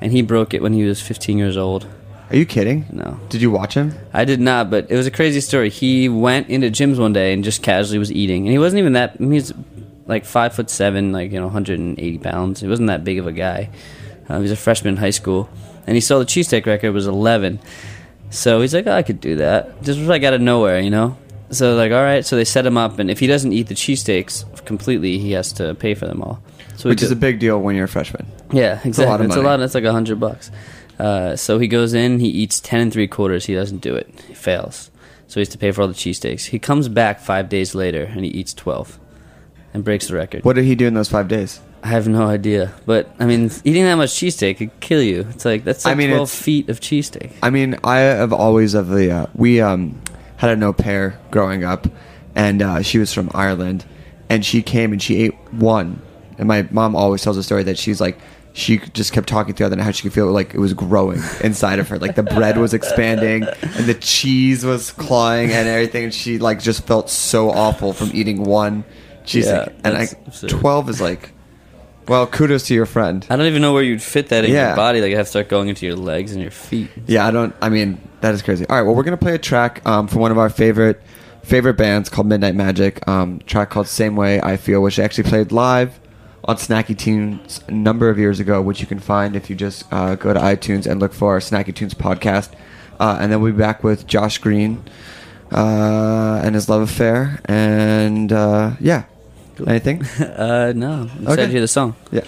and 0.00 0.10
he 0.12 0.22
broke 0.22 0.54
it 0.54 0.62
when 0.62 0.72
he 0.72 0.84
was 0.84 1.02
fifteen 1.02 1.36
years 1.36 1.56
old. 1.56 1.86
Are 2.30 2.36
you 2.36 2.44
kidding? 2.44 2.86
No. 2.90 3.20
Did 3.28 3.40
you 3.40 3.50
watch 3.50 3.74
him? 3.74 3.94
I 4.12 4.24
did 4.24 4.40
not, 4.40 4.68
but 4.70 4.90
it 4.90 4.96
was 4.96 5.06
a 5.06 5.10
crazy 5.12 5.40
story. 5.40 5.70
He 5.70 6.08
went 6.08 6.48
into 6.48 6.70
Jim's 6.70 6.98
one 6.98 7.12
day 7.12 7.32
and 7.32 7.44
just 7.44 7.62
casually 7.62 7.98
was 7.98 8.10
eating, 8.10 8.42
and 8.46 8.52
he 8.52 8.58
wasn't 8.58 8.80
even 8.80 8.94
that. 8.94 9.16
I 9.18 9.22
mean, 9.22 9.32
he's 9.32 9.52
like 10.06 10.24
five 10.24 10.54
foot 10.54 10.68
seven, 10.70 11.12
like 11.12 11.30
you 11.30 11.38
know, 11.38 11.46
180 11.46 12.18
pounds. 12.18 12.60
He 12.60 12.66
wasn't 12.66 12.88
that 12.88 13.04
big 13.04 13.18
of 13.18 13.26
a 13.26 13.32
guy. 13.32 13.70
Uh, 14.28 14.36
he 14.36 14.42
was 14.42 14.50
a 14.50 14.56
freshman 14.56 14.94
in 14.94 15.00
high 15.00 15.10
school, 15.10 15.48
and 15.86 15.94
he 15.94 16.00
saw 16.00 16.18
the 16.18 16.24
cheesesteak 16.24 16.66
record 16.66 16.92
was 16.92 17.06
11. 17.06 17.60
So 18.30 18.60
he's 18.60 18.74
like, 18.74 18.88
oh, 18.88 18.92
I 18.92 19.02
could 19.04 19.20
do 19.20 19.36
that. 19.36 19.82
Just 19.84 20.00
was 20.00 20.08
like 20.08 20.24
out 20.24 20.34
of 20.34 20.40
nowhere, 20.40 20.80
you 20.80 20.90
know. 20.90 21.16
So 21.50 21.76
like, 21.76 21.92
all 21.92 22.02
right. 22.02 22.26
So 22.26 22.34
they 22.34 22.44
set 22.44 22.66
him 22.66 22.76
up, 22.76 22.98
and 22.98 23.08
if 23.08 23.20
he 23.20 23.28
doesn't 23.28 23.52
eat 23.52 23.68
the 23.68 23.74
cheesesteaks 23.74 24.64
completely, 24.66 25.18
he 25.18 25.30
has 25.32 25.52
to 25.54 25.76
pay 25.76 25.94
for 25.94 26.06
them 26.06 26.22
all. 26.22 26.42
So 26.76 26.88
Which 26.88 27.02
is 27.02 27.12
a 27.12 27.16
big 27.16 27.38
deal 27.38 27.60
when 27.62 27.76
you're 27.76 27.84
a 27.84 27.88
freshman. 27.88 28.26
yeah, 28.52 28.80
exactly. 28.84 29.04
a 29.04 29.08
lot 29.08 29.20
of 29.20 29.26
It's 29.26 29.34
a 29.36 29.38
money. 29.38 29.48
lot. 29.48 29.60
It's 29.60 29.74
like 29.76 29.84
a 29.84 29.92
hundred 29.92 30.18
bucks. 30.18 30.50
Uh, 30.98 31.36
so 31.36 31.58
he 31.58 31.68
goes 31.68 31.94
in, 31.94 32.20
he 32.20 32.28
eats 32.28 32.60
ten 32.60 32.80
and 32.80 32.92
three 32.92 33.08
quarters. 33.08 33.46
He 33.46 33.54
doesn't 33.54 33.78
do 33.78 33.94
it. 33.94 34.08
He 34.26 34.34
fails. 34.34 34.90
So 35.26 35.34
he 35.34 35.40
has 35.40 35.48
to 35.50 35.58
pay 35.58 35.72
for 35.72 35.82
all 35.82 35.88
the 35.88 35.94
cheesesteaks. 35.94 36.46
He 36.46 36.58
comes 36.58 36.88
back 36.88 37.20
five 37.20 37.48
days 37.48 37.74
later 37.74 38.04
and 38.04 38.24
he 38.24 38.30
eats 38.30 38.54
twelve, 38.54 38.98
and 39.74 39.84
breaks 39.84 40.08
the 40.08 40.14
record. 40.14 40.44
What 40.44 40.54
did 40.56 40.64
he 40.64 40.74
do 40.74 40.86
in 40.86 40.94
those 40.94 41.08
five 41.08 41.28
days? 41.28 41.60
I 41.82 41.88
have 41.88 42.08
no 42.08 42.26
idea, 42.26 42.72
but 42.84 43.14
I 43.20 43.26
mean, 43.26 43.50
eating 43.62 43.84
that 43.84 43.94
much 43.94 44.10
cheesesteak 44.10 44.56
could 44.56 44.80
kill 44.80 45.02
you. 45.02 45.26
It's 45.30 45.44
like 45.44 45.62
that's 45.62 45.86
I 45.86 45.90
like 45.90 45.98
mean, 45.98 46.10
twelve 46.10 46.30
feet 46.30 46.68
of 46.68 46.80
cheesesteak. 46.80 47.32
I 47.42 47.50
mean, 47.50 47.78
I 47.84 47.98
have 47.98 48.32
always 48.32 48.74
of 48.74 48.88
the 48.88 49.12
uh, 49.12 49.26
we 49.34 49.60
um, 49.60 50.00
had 50.36 50.50
an 50.50 50.62
au 50.64 50.72
pair 50.72 51.20
growing 51.30 51.62
up, 51.62 51.86
and 52.34 52.62
uh, 52.62 52.82
she 52.82 52.98
was 52.98 53.12
from 53.12 53.30
Ireland, 53.34 53.84
and 54.28 54.44
she 54.44 54.62
came 54.62 54.92
and 54.92 55.00
she 55.00 55.22
ate 55.22 55.34
one, 55.52 56.02
and 56.38 56.48
my 56.48 56.66
mom 56.70 56.96
always 56.96 57.22
tells 57.22 57.36
a 57.36 57.42
story 57.42 57.62
that 57.64 57.78
she's 57.78 58.00
like 58.00 58.18
she 58.58 58.78
just 58.78 59.12
kept 59.12 59.28
talking 59.28 59.52
throughout 59.54 59.68
the 59.68 59.76
night 59.76 59.84
how 59.84 59.90
she 59.90 60.02
could 60.02 60.14
feel 60.14 60.32
like 60.32 60.54
it 60.54 60.58
was 60.58 60.72
growing 60.72 61.20
inside 61.44 61.78
of 61.78 61.88
her, 61.90 61.98
like 61.98 62.14
the 62.14 62.22
bread 62.22 62.56
was 62.56 62.72
expanding 62.72 63.42
and 63.44 63.84
the 63.86 63.92
cheese 63.92 64.64
was 64.64 64.92
clawing 64.92 65.50
and 65.52 65.68
everything, 65.68 66.04
and 66.04 66.14
she 66.14 66.38
like 66.38 66.60
just 66.62 66.86
felt 66.86 67.10
so 67.10 67.50
awful 67.50 67.92
from 67.92 68.10
eating 68.14 68.44
one 68.44 68.84
cheesesteak, 69.24 69.66
Yeah, 69.66 69.72
and 69.84 69.96
absurd. 70.26 70.48
twelve 70.50 70.88
is 70.88 71.02
like, 71.02 71.32
well, 72.08 72.26
kudos 72.26 72.66
to 72.68 72.74
your 72.74 72.86
friend. 72.86 73.26
I 73.28 73.36
don't 73.36 73.46
even 73.46 73.60
know 73.60 73.74
where 73.74 73.82
you'd 73.82 74.00
fit 74.02 74.28
that 74.30 74.44
in 74.46 74.52
Yeah. 74.52 74.68
your 74.68 74.76
body. 74.76 75.00
Like, 75.02 75.10
you 75.10 75.16
have 75.16 75.26
to 75.26 75.30
start 75.30 75.48
going 75.50 75.68
into 75.68 75.84
your 75.84 75.96
legs 75.96 76.32
and 76.32 76.40
your 76.40 76.50
feet. 76.52 76.88
Yeah, 77.06 77.26
I 77.26 77.30
don't. 77.32 77.54
I 77.60 77.68
mean, 77.68 78.00
that 78.22 78.32
is 78.32 78.40
crazy. 78.40 78.64
All 78.68 78.76
right, 78.76 78.82
well, 78.82 78.94
we're 78.94 79.02
gonna 79.02 79.16
play 79.18 79.34
a 79.34 79.38
track 79.38 79.84
um, 79.86 80.06
from 80.08 80.20
one 80.22 80.30
of 80.30 80.38
our 80.38 80.48
favorite 80.48 81.02
favorite 81.42 81.74
bands 81.74 82.08
called 82.08 82.26
Midnight 82.26 82.54
Magic. 82.54 83.06
Um, 83.06 83.40
track 83.46 83.68
called 83.68 83.86
"Same 83.86 84.16
Way 84.16 84.40
I 84.40 84.56
Feel," 84.56 84.80
which 84.80 84.96
they 84.96 85.04
actually 85.04 85.24
played 85.28 85.52
live 85.52 86.00
on 86.46 86.56
Snacky 86.56 86.96
Tunes 86.96 87.60
a 87.68 87.72
number 87.72 88.08
of 88.08 88.18
years 88.18 88.38
ago, 88.40 88.62
which 88.62 88.80
you 88.80 88.86
can 88.86 88.98
find 89.00 89.34
if 89.36 89.50
you 89.50 89.56
just 89.56 89.84
uh, 89.92 90.14
go 90.14 90.32
to 90.32 90.40
iTunes 90.40 90.86
and 90.86 91.00
look 91.00 91.12
for 91.12 91.32
our 91.32 91.40
Snacky 91.40 91.74
Tunes 91.74 91.94
podcast. 91.94 92.52
Uh, 93.00 93.18
and 93.20 93.30
then 93.32 93.40
we'll 93.40 93.52
be 93.52 93.58
back 93.58 93.82
with 93.84 94.06
Josh 94.06 94.38
Green 94.38 94.82
uh, 95.52 96.40
and 96.44 96.54
his 96.54 96.68
love 96.68 96.82
affair. 96.82 97.40
And 97.46 98.32
uh, 98.32 98.72
yeah, 98.80 99.04
anything? 99.66 100.04
Uh, 100.20 100.72
no, 100.74 100.92
I'm 100.92 101.02
excited 101.08 101.28
Okay. 101.30 101.46
to 101.46 101.48
hear 101.52 101.60
the 101.60 101.68
song. 101.68 101.94
Yeah. 102.10 102.22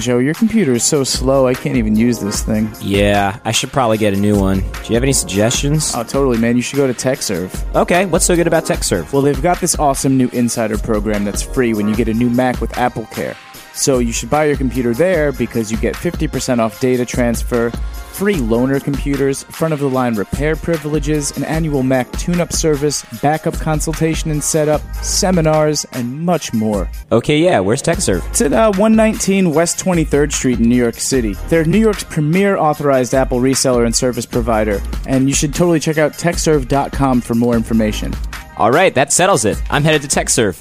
Joe, 0.00 0.18
your 0.18 0.34
computer 0.34 0.72
is 0.72 0.84
so 0.84 1.04
slow, 1.04 1.46
I 1.46 1.54
can't 1.54 1.76
even 1.76 1.96
use 1.96 2.18
this 2.18 2.42
thing. 2.42 2.70
Yeah, 2.80 3.38
I 3.44 3.52
should 3.52 3.70
probably 3.70 3.98
get 3.98 4.14
a 4.14 4.16
new 4.16 4.38
one. 4.38 4.60
Do 4.60 4.88
you 4.88 4.94
have 4.94 5.02
any 5.02 5.12
suggestions? 5.12 5.92
Oh, 5.94 6.02
totally, 6.02 6.38
man. 6.38 6.56
You 6.56 6.62
should 6.62 6.76
go 6.76 6.86
to 6.86 6.94
Tekserve. 6.94 7.74
Okay, 7.74 8.06
what's 8.06 8.24
so 8.24 8.36
good 8.36 8.46
about 8.46 8.64
Tekserve? 8.64 9.12
Well, 9.12 9.22
they've 9.22 9.40
got 9.42 9.60
this 9.60 9.78
awesome 9.78 10.16
new 10.16 10.28
insider 10.32 10.78
program 10.78 11.24
that's 11.24 11.42
free 11.42 11.74
when 11.74 11.88
you 11.88 11.94
get 11.96 12.08
a 12.08 12.14
new 12.14 12.30
Mac 12.30 12.60
with 12.60 12.76
Apple 12.78 13.06
Care. 13.06 13.36
So 13.74 14.00
you 14.00 14.12
should 14.12 14.28
buy 14.28 14.46
your 14.46 14.56
computer 14.56 14.92
there 14.92 15.30
because 15.30 15.70
you 15.70 15.78
get 15.78 15.94
50% 15.94 16.58
off 16.58 16.80
data 16.80 17.06
transfer, 17.06 17.70
free 18.18 18.34
loaner 18.34 18.82
computers, 18.82 19.44
front 19.44 19.72
of 19.72 19.78
the 19.78 19.88
line 19.88 20.14
repair 20.14 20.56
privileges, 20.56 21.36
an 21.36 21.44
annual 21.44 21.84
Mac 21.84 22.10
tune 22.18 22.40
up 22.40 22.52
service, 22.52 23.04
backup 23.22 23.54
consultation 23.54 24.32
and 24.32 24.42
setup, 24.42 24.82
seminars, 24.96 25.84
and 25.92 26.20
much 26.26 26.52
more. 26.52 26.90
Okay, 27.12 27.38
yeah, 27.38 27.60
where's 27.60 27.80
Tekserve? 27.80 28.28
It's 28.30 28.40
at 28.40 28.52
uh, 28.52 28.72
119 28.72 29.54
West 29.54 29.78
23rd 29.78 30.32
Street 30.32 30.58
in 30.58 30.68
New 30.68 30.76
York 30.76 30.96
City. 30.96 31.34
They're 31.48 31.64
New 31.64 31.78
York's 31.78 32.02
premier 32.02 32.56
authorized 32.56 33.14
Apple 33.14 33.38
reseller 33.38 33.86
and 33.86 33.94
service 33.94 34.26
provider, 34.26 34.82
and 35.06 35.28
you 35.28 35.34
should 35.34 35.54
totally 35.54 35.78
check 35.78 35.96
out 35.96 36.14
tekserve.com 36.14 37.20
for 37.20 37.36
more 37.36 37.54
information. 37.54 38.12
All 38.56 38.72
right, 38.72 38.92
that 38.96 39.12
settles 39.12 39.44
it. 39.44 39.62
I'm 39.70 39.84
headed 39.84 40.02
to 40.02 40.08
Tekserve. 40.08 40.60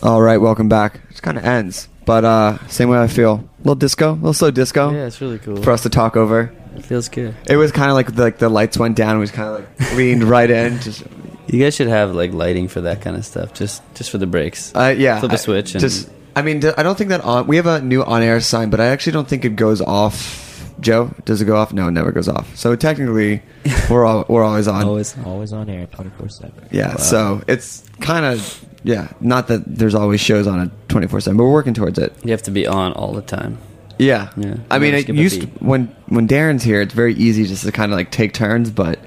All 0.00 0.22
right, 0.22 0.38
welcome 0.38 0.68
back. 0.68 1.00
It 1.10 1.20
kind 1.22 1.36
of 1.36 1.44
ends, 1.44 1.88
but 2.04 2.24
uh, 2.24 2.58
same 2.68 2.88
way 2.88 2.98
I 2.98 3.06
feel. 3.06 3.34
A 3.34 3.58
little 3.58 3.74
disco, 3.74 4.12
a 4.12 4.14
little 4.14 4.32
slow 4.32 4.50
disco 4.50 4.90
Yeah, 4.90 5.06
it's 5.06 5.20
really 5.20 5.38
cool. 5.38 5.62
for 5.62 5.70
us 5.70 5.82
to 5.84 5.88
talk 5.88 6.16
over. 6.16 6.52
It 6.76 6.84
feels 6.84 7.08
good. 7.08 7.34
It 7.48 7.56
was 7.56 7.70
kind 7.70 7.90
of 7.90 7.94
like 7.94 8.14
the, 8.14 8.22
like 8.22 8.38
the 8.38 8.48
lights 8.48 8.78
went 8.78 8.96
down. 8.96 9.16
It 9.16 9.20
was 9.20 9.30
kind 9.30 9.48
of 9.48 9.60
like 9.80 9.92
leaned 9.96 10.24
right 10.24 10.50
in. 10.50 10.80
Just 10.80 11.04
You 11.46 11.62
guys 11.62 11.74
should 11.74 11.88
have 11.88 12.14
like 12.14 12.32
lighting 12.32 12.68
for 12.68 12.80
that 12.82 13.02
kind 13.02 13.14
of 13.16 13.24
stuff, 13.24 13.52
just 13.54 13.82
just 13.94 14.10
for 14.10 14.18
the 14.18 14.26
breaks. 14.26 14.74
uh, 14.74 14.94
yeah, 14.96 15.20
Flip 15.20 15.32
a 15.32 15.34
I- 15.34 15.38
switch 15.38 15.74
and- 15.74 15.80
just 15.80 16.08
I 16.34 16.40
mean, 16.40 16.64
I 16.78 16.82
don't 16.82 16.96
think 16.96 17.10
that 17.10 17.20
on. 17.20 17.46
We 17.46 17.56
have 17.56 17.66
a 17.66 17.82
new 17.82 18.02
on-air 18.02 18.40
sign, 18.40 18.70
but 18.70 18.80
I 18.80 18.86
actually 18.86 19.12
don't 19.12 19.28
think 19.28 19.44
it 19.44 19.54
goes 19.54 19.82
off. 19.82 20.40
Joe, 20.80 21.14
does 21.26 21.42
it 21.42 21.44
go 21.44 21.56
off? 21.56 21.74
No, 21.74 21.88
it 21.88 21.90
never 21.90 22.10
goes 22.10 22.26
off. 22.26 22.56
So 22.56 22.74
technically, 22.74 23.42
we're 23.90 24.06
all, 24.06 24.24
we're 24.28 24.42
always 24.42 24.66
on. 24.66 24.82
Always. 24.84 25.14
Always 25.26 25.52
on 25.52 25.68
air, 25.68 25.86
24 25.88 26.30
7. 26.30 26.68
Yeah, 26.72 26.96
so 26.96 27.42
it's 27.46 27.84
kind 28.00 28.24
of 28.24 28.64
yeah. 28.84 29.08
Not 29.20 29.48
that 29.48 29.62
there's 29.66 29.94
always 29.94 30.20
shows 30.20 30.46
on 30.46 30.58
a 30.60 30.70
twenty 30.88 31.06
four 31.06 31.20
seven, 31.20 31.36
but 31.36 31.44
we're 31.44 31.52
working 31.52 31.74
towards 31.74 31.98
it. 31.98 32.12
You 32.24 32.30
have 32.32 32.42
to 32.44 32.50
be 32.50 32.66
on 32.66 32.92
all 32.92 33.12
the 33.12 33.22
time. 33.22 33.58
Yeah, 33.98 34.30
Yeah, 34.36 34.56
I 34.70 34.78
mean, 34.80 34.94
it 34.94 35.08
used 35.08 35.42
to, 35.42 35.46
when 35.60 35.94
when 36.08 36.26
Darren's 36.26 36.64
here, 36.64 36.80
it's 36.80 36.94
very 36.94 37.14
easy 37.14 37.44
just 37.44 37.64
to 37.64 37.70
kind 37.72 37.92
of 37.92 37.96
like 37.98 38.10
take 38.10 38.32
turns, 38.32 38.70
but 38.70 38.98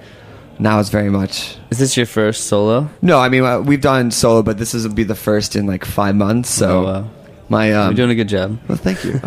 now 0.57 0.79
it's 0.79 0.89
very 0.89 1.09
much. 1.09 1.57
Is 1.69 1.79
this 1.79 1.97
your 1.97 2.05
first 2.05 2.45
solo? 2.45 2.89
No, 3.01 3.19
I 3.19 3.27
mean 3.27 3.43
uh, 3.43 3.59
we've 3.59 3.81
done 3.81 4.11
solo, 4.11 4.41
but 4.41 4.57
this 4.57 4.73
is 4.73 4.87
will 4.87 4.93
be 4.95 5.03
the 5.03 5.15
first 5.15 5.55
in 5.57 5.65
like 5.65 5.83
five 5.83 6.15
months. 6.15 6.49
So 6.49 6.79
Oh, 6.79 6.83
wow. 6.85 7.09
my 7.49 7.73
um, 7.73 7.87
You're 7.89 8.05
doing 8.07 8.11
a 8.11 8.15
good 8.15 8.29
job. 8.29 8.57
well, 8.69 8.77
thank 8.77 9.03
you, 9.03 9.19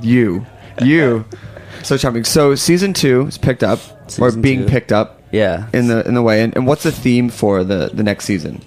you, 0.00 0.46
you, 0.80 1.24
so 1.82 1.98
charming. 1.98 2.24
So 2.24 2.54
season 2.54 2.94
two 2.94 3.26
is 3.26 3.36
picked 3.36 3.62
up 3.62 3.80
or 4.18 4.32
being 4.32 4.60
two. 4.60 4.68
picked 4.68 4.92
up 4.92 5.20
Yeah. 5.32 5.68
in 5.74 5.88
the 5.88 6.06
in 6.08 6.14
the 6.14 6.22
way, 6.22 6.40
and, 6.42 6.56
and 6.56 6.66
what's 6.66 6.84
the 6.84 6.92
theme 6.92 7.28
for 7.28 7.62
the 7.62 7.90
the 7.92 8.02
next 8.04 8.24
season? 8.24 8.62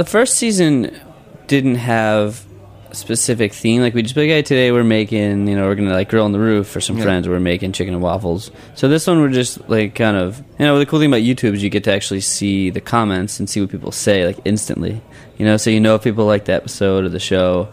The 0.00 0.06
first 0.06 0.36
season 0.38 0.98
didn't 1.46 1.74
have 1.74 2.42
a 2.90 2.94
specific 2.94 3.52
theme. 3.52 3.82
Like 3.82 3.92
we 3.92 4.00
just 4.00 4.14
be 4.14 4.22
like, 4.22 4.30
hey, 4.30 4.40
today 4.40 4.72
we're 4.72 4.82
making, 4.82 5.46
you 5.46 5.54
know, 5.54 5.66
we're 5.66 5.74
gonna 5.74 5.92
like 5.92 6.08
grill 6.08 6.24
on 6.24 6.32
the 6.32 6.38
roof 6.38 6.68
for 6.68 6.80
some 6.80 6.96
Yeah. 6.96 7.04
friends. 7.04 7.28
We're 7.28 7.38
making 7.38 7.72
chicken 7.72 7.92
and 7.92 8.02
waffles. 8.02 8.50
So 8.74 8.88
this 8.88 9.06
one 9.06 9.20
we're 9.20 9.28
just 9.28 9.68
like 9.68 9.94
kind 9.94 10.16
of, 10.16 10.38
you 10.58 10.64
know, 10.64 10.78
the 10.78 10.86
cool 10.86 11.00
thing 11.00 11.10
about 11.10 11.20
YouTube 11.20 11.52
is 11.52 11.62
you 11.62 11.68
get 11.68 11.84
to 11.84 11.92
actually 11.92 12.22
see 12.22 12.70
the 12.70 12.80
comments 12.80 13.38
and 13.40 13.50
see 13.50 13.60
what 13.60 13.68
people 13.68 13.92
say 13.92 14.24
like 14.24 14.38
instantly. 14.46 15.02
You 15.36 15.44
know, 15.44 15.58
so 15.58 15.68
you 15.68 15.80
know 15.80 15.96
if 15.96 16.02
people 16.02 16.24
like 16.24 16.46
the 16.46 16.54
episode 16.54 17.04
or 17.04 17.10
the 17.10 17.20
show. 17.20 17.68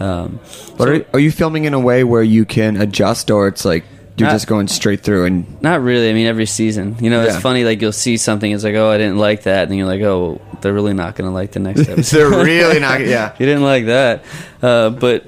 Um, 0.00 0.38
But 0.76 0.84
so- 0.84 0.92
are, 0.96 1.06
are 1.14 1.18
you 1.18 1.30
filming 1.30 1.64
in 1.64 1.72
a 1.72 1.80
way 1.80 2.04
where 2.04 2.22
you 2.22 2.44
can 2.44 2.76
adjust, 2.76 3.30
or 3.30 3.48
it's 3.48 3.64
like 3.64 3.84
you're 4.20 4.28
Not- 4.28 4.34
just 4.34 4.46
going 4.46 4.68
straight 4.68 5.00
through 5.02 5.24
and 5.24 5.60
Not 5.62 5.82
really. 5.82 6.10
I 6.10 6.12
mean, 6.12 6.26
every 6.26 6.46
season. 6.46 6.96
You 7.00 7.10
know, 7.10 7.22
it's 7.22 7.34
Yeah. 7.34 7.40
funny. 7.40 7.64
Like 7.64 7.80
you'll 7.82 7.92
see 7.92 8.16
something. 8.16 8.52
It's 8.52 8.62
like, 8.64 8.74
oh, 8.76 8.90
I 8.90 8.98
didn't 8.98 9.18
like 9.18 9.42
that, 9.44 9.68
and 9.68 9.76
you're 9.76 9.86
like, 9.86 10.02
oh, 10.02 10.40
they're 10.60 10.72
really 10.72 10.94
not 10.94 11.16
going 11.16 11.28
to 11.28 11.34
like 11.34 11.52
the 11.52 11.60
next 11.60 11.80
episode. 11.88 12.16
they're 12.16 12.44
really 12.44 12.78
not? 12.80 13.00
Yeah, 13.06 13.32
you 13.38 13.46
didn't 13.46 13.62
like 13.64 13.86
that, 13.86 14.24
uh, 14.62 14.90
but 14.90 15.24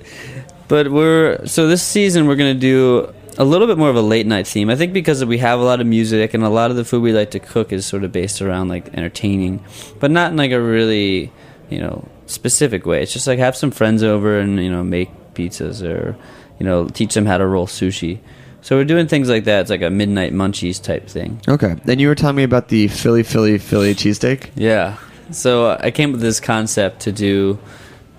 but 0.68 0.90
we're 0.90 1.44
so 1.46 1.66
this 1.66 1.82
season 1.82 2.26
we're 2.26 2.36
going 2.36 2.54
to 2.54 2.60
do 2.60 3.12
a 3.38 3.44
little 3.44 3.66
bit 3.66 3.78
more 3.78 3.88
of 3.88 3.96
a 3.96 4.02
late 4.02 4.26
night 4.26 4.46
theme. 4.46 4.68
I 4.70 4.76
think 4.76 4.92
because 4.92 5.24
we 5.24 5.38
have 5.38 5.58
a 5.58 5.62
lot 5.64 5.80
of 5.80 5.86
music 5.86 6.34
and 6.34 6.44
a 6.44 6.50
lot 6.50 6.70
of 6.70 6.76
the 6.76 6.84
food 6.84 7.02
we 7.02 7.12
like 7.12 7.30
to 7.32 7.40
cook 7.40 7.72
is 7.72 7.86
sort 7.86 8.04
of 8.04 8.12
based 8.12 8.42
around 8.42 8.68
like 8.68 8.92
entertaining, 8.94 9.64
but 10.00 10.10
not 10.10 10.30
in 10.32 10.36
like 10.36 10.50
a 10.52 10.60
really 10.60 11.32
you 11.70 11.78
know 11.80 12.06
specific 12.26 12.84
way. 12.86 13.02
It's 13.02 13.12
just 13.12 13.26
like 13.26 13.38
have 13.38 13.56
some 13.56 13.70
friends 13.70 14.02
over 14.02 14.38
and 14.38 14.62
you 14.62 14.70
know 14.70 14.84
make 14.84 15.08
pizzas 15.34 15.82
or 15.82 16.14
you 16.58 16.66
know 16.66 16.88
teach 16.88 17.14
them 17.14 17.24
how 17.26 17.38
to 17.38 17.46
roll 17.46 17.66
sushi. 17.66 18.18
So 18.62 18.76
we're 18.76 18.84
doing 18.84 19.08
things 19.08 19.28
like 19.28 19.44
that. 19.44 19.62
It's 19.62 19.70
like 19.70 19.82
a 19.82 19.90
midnight 19.90 20.32
munchies 20.32 20.80
type 20.80 21.08
thing. 21.08 21.40
Okay. 21.48 21.74
Then 21.84 21.98
you 21.98 22.08
were 22.08 22.14
telling 22.14 22.36
me 22.36 22.44
about 22.44 22.68
the 22.68 22.88
Philly, 22.88 23.24
Philly, 23.24 23.58
Philly 23.58 23.94
cheesesteak. 23.94 24.50
Yeah. 24.54 24.98
So 25.32 25.66
uh, 25.66 25.80
I 25.80 25.90
came 25.90 26.10
up 26.10 26.12
with 26.12 26.20
this 26.20 26.40
concept 26.40 27.00
to 27.00 27.12
do, 27.12 27.58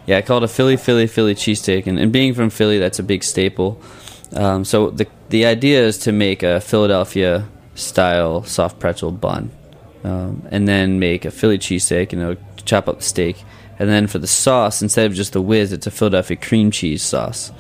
yeah, 0.06 0.18
I 0.18 0.22
call 0.22 0.38
it 0.38 0.44
a 0.44 0.48
Philly, 0.48 0.76
Philly, 0.76 1.08
Philly 1.08 1.34
cheesesteak. 1.34 1.88
And, 1.88 1.98
and 1.98 2.12
being 2.12 2.34
from 2.34 2.50
Philly, 2.50 2.78
that's 2.78 3.00
a 3.00 3.04
big 3.04 3.24
staple. 3.24 3.82
Um, 4.36 4.66
so 4.66 4.90
the 4.90 5.08
the 5.30 5.46
idea 5.46 5.84
is 5.86 5.98
to 6.00 6.12
make 6.12 6.44
a 6.44 6.60
Philadelphia 6.60 7.48
style 7.76 8.44
soft 8.44 8.80
pretzel 8.80 9.12
bun, 9.12 9.52
um, 10.04 10.48
and 10.52 10.68
then 10.68 11.00
make 11.00 11.26
a 11.26 11.32
Philly 11.32 11.58
cheesesteak. 11.58 12.12
You 12.12 12.20
know, 12.20 12.36
chop 12.66 12.88
up 12.88 12.98
the 12.98 13.04
steak, 13.04 13.44
and 13.80 13.90
then 13.90 14.08
for 14.08 14.18
the 14.20 14.28
sauce, 14.28 14.82
instead 14.82 15.06
of 15.06 15.14
just 15.14 15.34
the 15.34 15.42
whiz, 15.42 15.72
it's 15.72 15.88
a 15.88 15.92
Philadelphia 15.92 16.38
cream 16.38 16.72
cheese 16.72 17.04
sauce. 17.04 17.52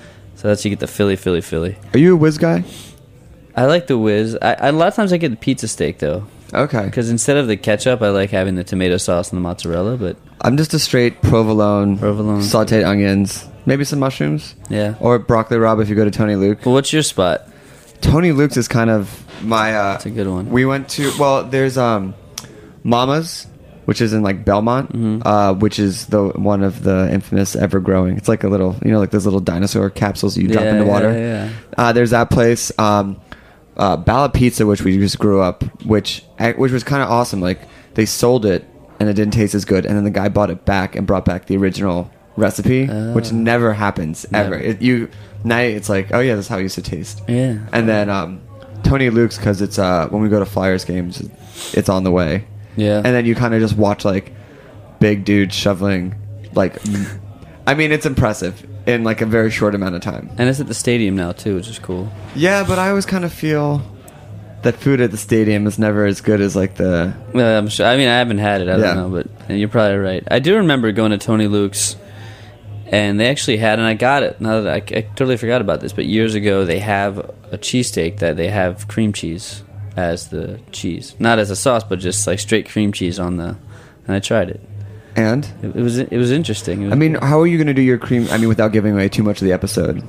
So 0.44 0.50
that's 0.50 0.64
you 0.66 0.70
get 0.70 0.80
the 0.82 0.88
Philly, 0.88 1.16
Philly, 1.16 1.40
Philly. 1.40 1.78
Are 1.94 1.98
you 1.98 2.14
a 2.14 2.18
whiz 2.18 2.38
guy? 2.38 2.66
I 3.56 3.66
like 3.66 3.88
the 3.88 3.98
whiz. 3.98 4.38
I, 4.42 4.54
I, 4.56 4.68
a 4.68 4.72
lot 4.74 4.90
of 4.90 4.94
times 4.96 5.14
I 5.14 5.18
get 5.18 5.30
the 5.30 5.38
pizza 5.38 5.70
steak 5.70 6.00
though, 6.00 6.26
Okay. 6.54 6.84
because 6.84 7.10
instead 7.10 7.38
of 7.38 7.48
the 7.48 7.56
ketchup, 7.56 8.02
I 8.02 8.10
like 8.10 8.30
having 8.32 8.56
the 8.56 8.66
tomato 8.66 8.98
sauce 8.98 9.32
and 9.32 9.38
the 9.38 9.42
mozzarella. 9.42 9.96
But 9.96 10.18
I'm 10.42 10.58
just 10.58 10.74
a 10.74 10.80
straight 10.80 11.22
provolone, 11.22 11.98
Provolone. 11.98 12.42
sauteed 12.42 12.86
onions, 12.86 13.48
maybe 13.66 13.86
some 13.86 14.00
mushrooms, 14.00 14.54
yeah. 14.70 14.96
or 15.00 15.18
broccoli 15.18 15.58
rabe 15.58 15.82
if 15.82 15.88
you 15.88 15.96
go 15.96 16.04
to 16.04 16.12
Tony 16.12 16.36
Luke. 16.36 16.66
Well, 16.66 16.74
what's 16.76 16.92
your 16.92 17.04
spot? 17.04 17.48
Tony 18.02 18.34
Luke's 18.34 18.58
is 18.58 18.68
kind 18.68 18.90
of 18.90 19.24
my. 19.46 19.74
Uh, 19.74 19.94
That's 19.94 20.08
a 20.08 20.10
good 20.10 20.28
one. 20.28 20.50
We 20.50 20.66
went 20.66 20.90
to 20.90 21.10
well, 21.18 21.46
there's 21.46 21.78
um, 21.78 22.16
Mama's, 22.84 23.48
which 23.86 24.02
is 24.02 24.14
in 24.14 24.22
like 24.24 24.46
Belmont, 24.46 24.92
Mm-hmm. 24.94 25.28
uh, 25.28 25.54
which 25.54 25.80
is 25.80 26.08
the 26.08 26.30
one 26.30 26.64
of 26.64 26.84
the 26.84 27.10
infamous 27.12 27.56
ever 27.56 27.80
growing. 27.80 28.18
It's 28.18 28.28
like 28.28 28.44
a 28.44 28.48
little, 28.50 28.76
you 28.84 28.92
know, 28.92 29.00
like 29.00 29.12
those 29.12 29.26
little 29.26 29.40
dinosaur 29.40 29.90
capsules 29.90 30.38
you 30.38 30.48
drop 30.48 30.64
Yeah, 30.64 30.74
into 30.76 30.86
water. 30.86 31.12
yeah, 31.12 31.46
yeah. 31.46 31.50
Uh, 31.78 31.92
there's 31.94 32.12
that 32.12 32.30
place. 32.30 32.72
Um, 32.80 33.20
uh, 33.78 33.98
Ballot 33.98 34.34
Pizza, 34.34 34.66
which 34.66 34.84
we 34.84 34.98
just 34.98 35.18
grew 35.20 35.42
up, 35.42 35.64
which 35.86 36.24
eh, 36.40 36.54
which 36.54 36.72
was 36.72 36.84
kind 36.84 37.02
of 37.02 37.10
awesome. 37.10 37.42
Like 37.42 37.60
they 37.96 38.06
sold 38.06 38.46
it 38.46 38.66
and 39.00 39.10
it 39.10 39.14
didn't 39.14 39.34
taste 39.34 39.56
as 39.56 39.66
good, 39.66 39.86
and 39.86 39.96
then 39.98 40.04
the 40.04 40.12
guy 40.12 40.30
bought 40.30 40.50
it 40.52 40.64
back 40.66 40.96
and 40.96 41.08
brought 41.08 41.26
back 41.26 41.48
the 41.48 41.58
original 41.58 42.10
recipe, 42.38 42.86
which 43.14 43.32
never 43.32 43.74
happens 43.74 44.26
ever. 44.34 44.56
Oh. 44.56 44.58
Never. 44.60 44.64
It, 44.64 44.82
you 44.82 45.10
now 45.44 45.58
it's 45.60 45.90
like, 45.90 46.14
oh 46.14 46.20
yeah, 46.20 46.36
that's 46.36 46.48
how 46.48 46.58
it 46.60 46.64
used 46.64 46.76
to 46.76 46.82
taste. 46.82 47.22
Yeah. 47.28 47.58
And 47.74 47.90
then 47.90 48.10
um, 48.10 48.42
Tony 48.84 49.10
Luke's 49.10 49.38
because 49.38 49.62
it's 49.62 49.80
uh, 49.80 50.08
when 50.10 50.22
we 50.22 50.30
go 50.30 50.40
to 50.40 50.46
Flyers 50.46 50.86
games, 50.86 51.22
it's 51.74 51.90
on 51.90 52.04
the 52.04 52.12
way. 52.12 52.46
Yeah. 52.76 52.98
And 52.98 53.06
then 53.06 53.26
you 53.26 53.36
kind 53.36 53.54
of 53.54 53.62
just 53.62 53.78
watch 53.78 54.04
like 54.06 54.34
big 55.00 55.26
dudes 55.26 55.54
shoveling, 55.56 56.16
like, 56.54 56.78
I 57.68 57.74
mean, 57.74 57.92
it's 57.92 58.06
impressive 58.06 58.66
in 58.88 59.04
like 59.04 59.22
a 59.22 59.26
very 59.26 59.52
short 59.52 59.76
amount 59.76 59.96
of 59.96 60.02
time. 60.02 60.30
And 60.38 60.50
it's 60.50 60.60
at 60.60 60.68
the 60.68 60.74
stadium 60.74 61.16
now 61.16 61.32
too, 61.32 61.56
which 61.56 61.68
is 61.68 61.80
cool. 61.80 62.12
Yeah, 62.36 62.64
but 62.68 62.80
I 62.80 62.90
always 62.90 63.06
kind 63.06 63.24
of 63.26 63.32
feel 63.34 63.82
that 64.64 64.76
food 64.76 65.02
at 65.02 65.12
the 65.12 65.18
stadium 65.18 65.68
is 65.68 65.78
never 65.78 66.06
as 66.06 66.22
good 66.22 66.40
as 66.42 66.56
like 66.56 66.76
the. 66.76 67.14
Well, 67.34 67.58
I'm 67.60 67.68
sure. 67.68 67.86
I 67.86 67.98
mean, 67.98 68.08
I 68.08 68.18
haven't 68.18 68.38
had 68.38 68.62
it. 68.62 68.70
I 68.70 68.78
Yeah. 68.78 68.94
don't 68.94 69.12
know, 69.14 69.24
but 69.48 69.56
you're 69.58 69.70
probably 69.70 69.98
right. 69.98 70.24
I 70.32 70.40
do 70.40 70.56
remember 70.58 70.92
going 70.94 71.12
to 71.12 71.18
Tony 71.18 71.48
Luke's, 71.48 71.96
and 72.88 73.20
they 73.20 73.28
actually 73.30 73.58
had, 73.58 73.80
and 73.80 73.88
I 73.88 73.94
got 73.94 74.24
it. 74.24 74.40
Now 74.40 74.62
that 74.62 74.74
I, 74.74 74.98
I 74.98 75.02
totally 75.02 75.38
forgot 75.38 75.60
about 75.62 75.82
this, 75.82 75.92
but 75.94 76.06
years 76.06 76.34
ago 76.36 76.64
they 76.66 76.80
have 76.80 77.18
a 77.52 77.58
cheesesteak 77.58 78.20
that 78.20 78.38
they 78.38 78.48
have 78.48 78.88
cream 78.88 79.12
cheese 79.14 79.64
as 79.96 80.28
the 80.30 80.60
cheese, 80.72 81.16
not 81.20 81.40
as 81.40 81.50
a 81.50 81.56
sauce, 81.56 81.84
but 81.84 82.00
just 82.00 82.26
like 82.28 82.40
straight 82.40 82.70
cream 82.70 82.92
cheese 82.92 83.20
on 83.20 83.38
the. 83.38 83.56
And 84.08 84.16
I 84.16 84.20
tried 84.20 84.50
it. 84.50 84.60
And 85.16 85.46
It, 85.62 85.76
it 85.76 85.82
was 85.82 85.98
it 86.00 86.18
was 86.18 86.32
interesting. 86.32 86.82
It 86.82 86.86
was 86.86 86.94
I 86.94 86.96
mean, 86.96 87.16
how 87.16 87.40
are 87.40 87.48
you 87.48 87.58
going 87.58 87.68
to 87.68 87.74
do 87.74 87.82
your 87.82 87.98
cream? 88.00 88.28
I 88.32 88.38
mean, 88.38 88.50
without 88.50 88.72
giving 88.72 88.94
away 88.94 89.10
too 89.10 89.24
much 89.24 89.42
of 89.42 89.46
the 89.46 89.54
episode. 89.54 90.04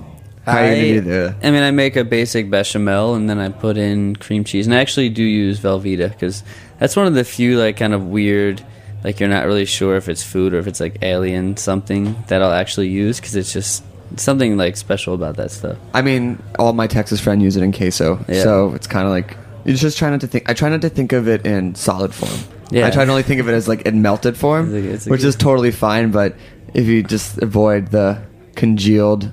How 0.46 0.58
are 0.58 0.74
you 0.74 0.74
going 0.74 0.94
to 0.94 1.00
do 1.00 1.00
the? 1.00 1.36
I 1.42 1.50
mean, 1.50 1.62
I 1.62 1.70
make 1.70 1.96
a 1.96 2.04
basic 2.04 2.50
bechamel 2.50 3.14
and 3.14 3.30
then 3.30 3.38
I 3.38 3.48
put 3.48 3.76
in 3.78 4.16
cream 4.16 4.44
cheese. 4.44 4.66
And 4.66 4.74
I 4.74 4.78
actually 4.80 5.08
do 5.08 5.22
use 5.22 5.58
Velveeta 5.58 6.10
because 6.10 6.42
that's 6.78 6.96
one 6.96 7.06
of 7.06 7.14
the 7.14 7.24
few, 7.24 7.58
like, 7.58 7.78
kind 7.78 7.94
of 7.94 8.06
weird, 8.08 8.62
like, 9.04 9.20
you're 9.20 9.28
not 9.30 9.46
really 9.46 9.64
sure 9.64 9.96
if 9.96 10.06
it's 10.10 10.22
food 10.22 10.52
or 10.52 10.58
if 10.58 10.66
it's, 10.66 10.80
like, 10.80 10.98
alien 11.00 11.56
something 11.56 12.14
that 12.28 12.42
I'll 12.42 12.52
actually 12.52 12.88
use 12.88 13.18
because 13.20 13.36
it's 13.36 13.54
just 13.54 13.84
something, 14.16 14.58
like, 14.58 14.76
special 14.76 15.14
about 15.14 15.36
that 15.36 15.50
stuff. 15.50 15.78
I 15.94 16.02
mean, 16.02 16.42
all 16.58 16.74
my 16.74 16.88
Texas 16.88 17.20
friends 17.20 17.42
use 17.42 17.56
it 17.56 17.62
in 17.62 17.72
queso, 17.72 18.22
Yeah. 18.28 18.42
so 18.42 18.74
it's 18.74 18.86
kind 18.86 19.06
of 19.06 19.12
like 19.12 19.38
you 19.64 19.74
just 19.74 19.98
try 19.98 20.10
not 20.10 20.20
to 20.20 20.26
think. 20.26 20.48
I 20.48 20.54
try 20.54 20.68
not 20.68 20.82
to 20.82 20.88
think 20.88 21.12
of 21.12 21.28
it 21.28 21.46
in 21.46 21.74
solid 21.74 22.14
form. 22.14 22.38
Yeah. 22.70 22.86
I 22.86 22.90
try 22.90 23.04
to 23.04 23.10
only 23.10 23.22
think 23.22 23.40
of 23.40 23.48
it 23.48 23.52
as 23.52 23.68
like 23.68 23.82
in 23.82 24.02
melted 24.02 24.36
form, 24.36 24.74
It's 24.74 24.86
a- 24.86 24.90
it's 24.90 25.06
a 25.06 25.10
which 25.10 25.20
good- 25.22 25.28
is 25.28 25.36
totally 25.36 25.70
fine. 25.70 26.10
But 26.10 26.34
if 26.72 26.86
you 26.86 27.02
just 27.02 27.38
avoid 27.38 27.88
the 27.88 28.18
congealed 28.56 29.30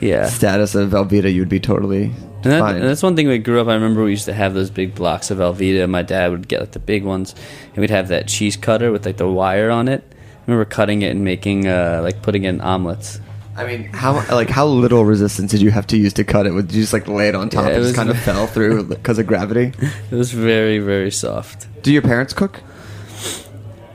Yeah. 0.00 0.26
status 0.26 0.74
of 0.74 0.90
Velveeta, 0.90 1.32
you'd 1.32 1.48
be 1.48 1.60
totally 1.60 2.04
And, 2.42 2.52
that, 2.52 2.60
fine. 2.60 2.76
and 2.76 2.84
that's 2.84 3.02
one 3.02 3.16
thing 3.16 3.28
we 3.28 3.38
grew 3.38 3.60
up. 3.60 3.68
I 3.68 3.74
remember 3.74 4.02
we 4.04 4.10
used 4.12 4.24
to 4.24 4.32
have 4.32 4.54
those 4.54 4.70
big 4.70 4.94
blocks 4.94 5.30
of 5.30 5.38
Velveeta. 5.38 5.88
My 5.88 6.02
dad 6.02 6.30
would 6.30 6.48
get 6.48 6.60
like 6.60 6.72
the 6.72 6.78
big 6.78 7.04
ones, 7.04 7.34
and 7.74 7.80
we'd 7.80 7.90
have 7.90 8.08
that 8.08 8.26
cheese 8.28 8.56
cutter 8.56 8.90
with 8.90 9.04
like 9.04 9.18
the 9.18 9.28
wire 9.28 9.70
on 9.70 9.88
it. 9.88 10.02
I 10.10 10.50
remember 10.50 10.64
cutting 10.64 11.02
it 11.02 11.10
and 11.10 11.22
making 11.22 11.68
uh, 11.68 12.00
like 12.02 12.22
putting 12.22 12.44
in 12.44 12.60
omelets. 12.62 13.20
I 13.60 13.66
mean, 13.66 13.84
how 13.92 14.14
like 14.34 14.48
how 14.48 14.66
little 14.66 15.04
resistance 15.04 15.50
did 15.50 15.60
you 15.60 15.70
have 15.70 15.86
to 15.88 15.98
use 15.98 16.14
to 16.14 16.24
cut 16.24 16.46
it? 16.46 16.52
Would 16.52 16.72
you 16.72 16.80
just 16.80 16.94
like 16.94 17.06
lay 17.06 17.28
it 17.28 17.34
on 17.34 17.50
top 17.50 17.66
Yeah, 17.66 17.72
it 17.72 17.76
and 17.76 17.84
just 17.84 17.94
kind 17.94 18.08
of 18.08 18.18
fell 18.22 18.46
through 18.46 18.84
because 18.84 19.18
of 19.18 19.26
gravity? 19.26 19.74
It 20.10 20.14
was 20.14 20.32
very 20.32 20.78
very 20.78 21.10
soft. 21.10 21.68
Do 21.82 21.92
your 21.92 22.00
parents 22.00 22.32
cook? 22.32 22.62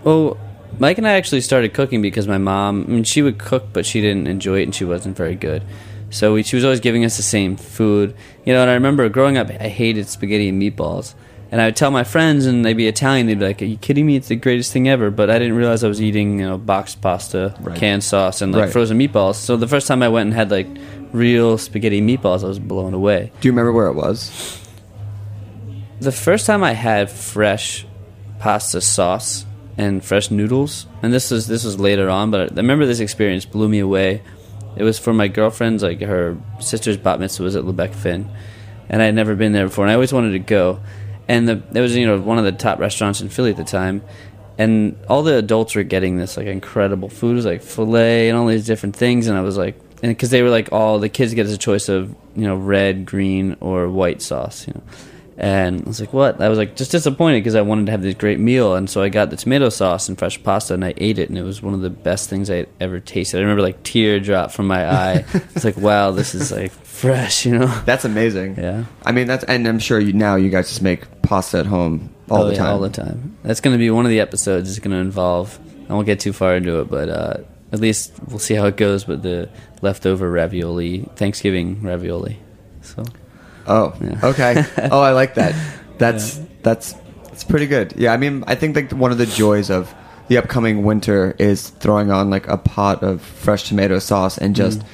Well, 0.03 0.37
Mike 0.77 0.99
and 0.99 1.07
I 1.07 1.13
actually 1.13 1.41
started 1.41 1.73
cooking 1.73 2.03
because 2.03 2.27
my 2.27 2.37
mom, 2.37 2.85
I 2.87 2.91
mean, 2.91 3.03
she 3.03 3.23
would 3.23 3.39
cook, 3.39 3.69
but 3.73 3.87
she 3.87 4.01
didn't 4.01 4.27
enjoy 4.27 4.59
it 4.59 4.63
and 4.63 4.75
she 4.75 4.85
wasn't 4.85 5.17
very 5.17 5.33
good. 5.35 5.63
So 6.11 6.35
we, 6.35 6.43
she 6.43 6.55
was 6.55 6.63
always 6.63 6.79
giving 6.79 7.03
us 7.03 7.17
the 7.17 7.23
same 7.23 7.55
food. 7.57 8.15
You 8.45 8.53
know, 8.53 8.61
and 8.61 8.69
I 8.69 8.75
remember 8.75 9.09
growing 9.09 9.35
up, 9.35 9.49
I 9.49 9.67
hated 9.69 10.07
spaghetti 10.07 10.47
and 10.47 10.61
meatballs. 10.61 11.15
And 11.51 11.61
I 11.61 11.65
would 11.65 11.75
tell 11.75 11.91
my 11.91 12.03
friends, 12.03 12.45
and 12.47 12.65
they'd 12.65 12.73
be 12.73 12.87
Italian, 12.87 13.27
they'd 13.27 13.39
be 13.39 13.45
like, 13.45 13.61
Are 13.61 13.65
you 13.65 13.77
kidding 13.77 14.05
me? 14.05 14.15
It's 14.15 14.27
the 14.27 14.35
greatest 14.35 14.73
thing 14.73 14.87
ever. 14.89 15.11
But 15.11 15.29
I 15.29 15.37
didn't 15.39 15.55
realize 15.55 15.83
I 15.83 15.87
was 15.87 16.01
eating, 16.01 16.39
you 16.39 16.45
know, 16.47 16.57
boxed 16.57 17.01
pasta, 17.01 17.55
Right. 17.61 17.77
canned 17.77 18.03
sauce, 18.03 18.41
and 18.41 18.51
like 18.51 18.63
Right. 18.63 18.71
frozen 18.71 18.97
meatballs. 18.97 19.35
So 19.35 19.55
the 19.55 19.67
first 19.67 19.87
time 19.87 20.01
I 20.03 20.09
went 20.09 20.27
and 20.27 20.33
had 20.33 20.49
like 20.51 20.67
real 21.13 21.57
spaghetti 21.57 22.01
meatballs, 22.01 22.43
I 22.43 22.47
was 22.47 22.59
blown 22.59 22.93
away. 22.93 23.31
Do 23.41 23.47
you 23.47 23.51
remember 23.51 23.71
where 23.71 23.87
it 23.87 23.93
was? 23.95 24.59
The 25.99 26.11
first 26.11 26.45
time 26.45 26.63
I 26.63 26.73
had 26.73 27.09
fresh 27.09 27.85
pasta 28.39 28.81
sauce 28.81 29.45
and 29.77 30.03
fresh 30.03 30.29
noodles, 30.31 30.87
and 31.01 31.13
this 31.13 31.31
was 31.31 31.47
this 31.47 31.63
was 31.63 31.79
later 31.79 32.09
on, 32.09 32.31
but 32.31 32.51
I 32.51 32.55
remember 32.55 32.85
this 32.85 32.99
experience 32.99 33.45
blew 33.45 33.69
me 33.69 33.79
away. 33.79 34.21
It 34.75 34.83
was 34.83 34.99
for 34.99 35.13
my 35.13 35.27
girlfriend's 35.29 35.83
like 35.83 36.01
her 36.01 36.37
sister's 36.59 36.97
bat 36.97 37.19
mitzvah 37.19 37.43
was 37.43 37.55
at 37.55 37.63
Le 37.65 37.71
Bec-Fin, 37.71 38.27
and 38.89 39.01
I 39.01 39.05
had 39.05 39.15
never 39.15 39.35
been 39.35 39.53
there 39.53 39.65
before, 39.67 39.85
and 39.85 39.91
I 39.91 39.93
always 39.93 40.11
wanted 40.11 40.31
to 40.31 40.39
go. 40.39 40.79
And 41.27 41.47
the, 41.47 41.55
there 41.71 41.81
was 41.81 41.95
you 41.95 42.05
know 42.05 42.19
one 42.19 42.37
of 42.37 42.45
the 42.45 42.51
top 42.51 42.79
restaurants 42.79 43.21
in 43.21 43.29
Philly 43.29 43.51
at 43.51 43.57
the 43.57 43.63
time, 43.63 44.03
and 44.57 44.97
all 45.09 45.23
the 45.23 45.37
adults 45.37 45.75
were 45.75 45.83
getting 45.83 46.17
this 46.17 46.37
like 46.37 46.47
incredible 46.47 47.09
food, 47.09 47.31
it 47.31 47.35
was 47.35 47.45
like 47.45 47.61
filet 47.61 48.29
and 48.29 48.37
all 48.37 48.47
these 48.47 48.65
different 48.65 48.95
things, 48.95 49.27
and 49.27 49.37
I 49.37 49.41
was 49.41 49.57
like, 49.57 49.75
and 50.03 50.11
because 50.11 50.29
they 50.29 50.41
were 50.41 50.49
like 50.49 50.71
all 50.71 50.99
the 50.99 51.09
kids 51.09 51.33
get 51.33 51.47
a 51.47 51.57
choice 51.57 51.89
of 51.89 52.15
you 52.35 52.45
know 52.47 52.55
red, 52.55 53.05
green, 53.05 53.57
or 53.59 53.89
white 53.89 54.21
sauce, 54.21 54.67
you 54.67 54.73
know. 54.73 54.83
And 55.37 55.81
I 55.81 55.87
was 55.87 55.99
like, 55.99 56.13
what? 56.13 56.39
I 56.39 56.47
was 56.47 56.57
like, 56.57 56.77
just 56.77 56.91
disappointed 56.91 57.39
because 57.41 57.55
I 57.55 57.61
wanted 57.61 57.87
to 57.87 57.91
have 57.91 58.01
this 58.01 58.15
great 58.15 58.39
meal. 58.39 58.75
And 58.75 58.89
so 58.89 59.01
I 59.01 59.09
got 59.09 59.29
the 59.31 59.35
tomato 59.35 59.67
sauce 59.67 60.07
and 60.07 60.17
fresh 60.17 60.41
pasta 60.41 60.73
and 60.73 60.85
I 60.85 60.93
ate 60.95 61.19
it. 61.19 61.27
And 61.27 61.37
it 61.37 61.43
was 61.43 61.61
one 61.61 61.73
of 61.73 61.81
the 61.81 61.89
best 61.89 62.29
things 62.29 62.49
I 62.49 62.55
had 62.55 62.69
ever 62.79 63.01
tasted. 63.01 63.37
I 63.37 63.41
remember 63.41 63.61
like 63.61 63.83
tear 63.83 64.19
drop 64.21 64.51
from 64.51 64.67
my 64.67 64.89
eye. 64.89 65.25
it's 65.33 65.65
like, 65.65 65.75
wow, 65.75 66.11
this 66.11 66.35
is 66.35 66.53
like 66.53 66.71
fresh, 66.71 67.45
you 67.45 67.57
know? 67.57 67.67
That's 67.85 68.05
amazing. 68.05 68.55
Yeah. 68.57 68.85
I 69.03 69.11
mean, 69.11 69.27
that's 69.27 69.43
and 69.43 69.67
I'm 69.67 69.79
sure 69.79 69.99
you 69.99 70.13
now 70.13 70.35
you 70.37 70.49
guys 70.49 70.69
just 70.69 70.81
make 70.81 71.21
pasta 71.21 71.59
at 71.59 71.65
home 71.65 72.13
all 72.29 72.43
Oh, 72.43 72.45
the 72.47 72.53
yeah, 72.53 72.59
time. 72.59 72.71
all 72.73 72.79
the 72.79 72.89
time. 72.89 73.37
That's 73.43 73.59
going 73.59 73.73
to 73.73 73.77
be 73.77 73.89
one 73.89 74.05
of 74.05 74.09
the 74.11 74.21
episodes 74.21 74.69
is 74.69 74.79
going 74.79 74.91
to 74.91 74.97
involve, 74.97 75.59
I 75.89 75.93
won't 75.93 76.05
get 76.05 76.21
too 76.21 76.31
far 76.31 76.55
into 76.55 76.79
it, 76.79 76.89
but 76.89 77.09
uh, 77.09 77.37
at 77.73 77.81
least 77.81 78.13
we'll 78.29 78.39
see 78.39 78.53
how 78.53 78.67
it 78.67 78.77
goes 78.77 79.05
with 79.05 79.21
the 79.21 79.49
leftover 79.81 80.31
ravioli, 80.31 81.09
Thanksgiving 81.17 81.81
ravioli. 81.83 82.39
So, 82.81 83.03
Oh, 83.67 83.93
Yeah. 84.01 84.19
okay. 84.23 84.63
oh, 84.91 85.01
I 85.01 85.11
like 85.11 85.35
that. 85.35 85.53
That's 85.97 86.39
that's 86.61 86.93
it's 87.31 87.43
pretty 87.45 87.67
good. 87.67 87.93
Yeah, 87.95 88.11
I 88.13 88.17
mean, 88.17 88.43
I 88.47 88.55
think 88.55 88.75
like 88.75 88.91
one 88.91 89.11
of 89.11 89.17
the 89.17 89.25
joys 89.25 89.69
of 89.69 89.93
the 90.27 90.37
upcoming 90.37 90.83
winter 90.83 91.35
is 91.39 91.69
throwing 91.69 92.11
on 92.11 92.29
like 92.29 92.47
a 92.47 92.57
pot 92.57 93.01
of 93.03 93.21
fresh 93.21 93.63
tomato 93.69 93.99
sauce 93.99 94.37
and 94.37 94.55
just 94.55 94.79
Mm. 94.79 94.85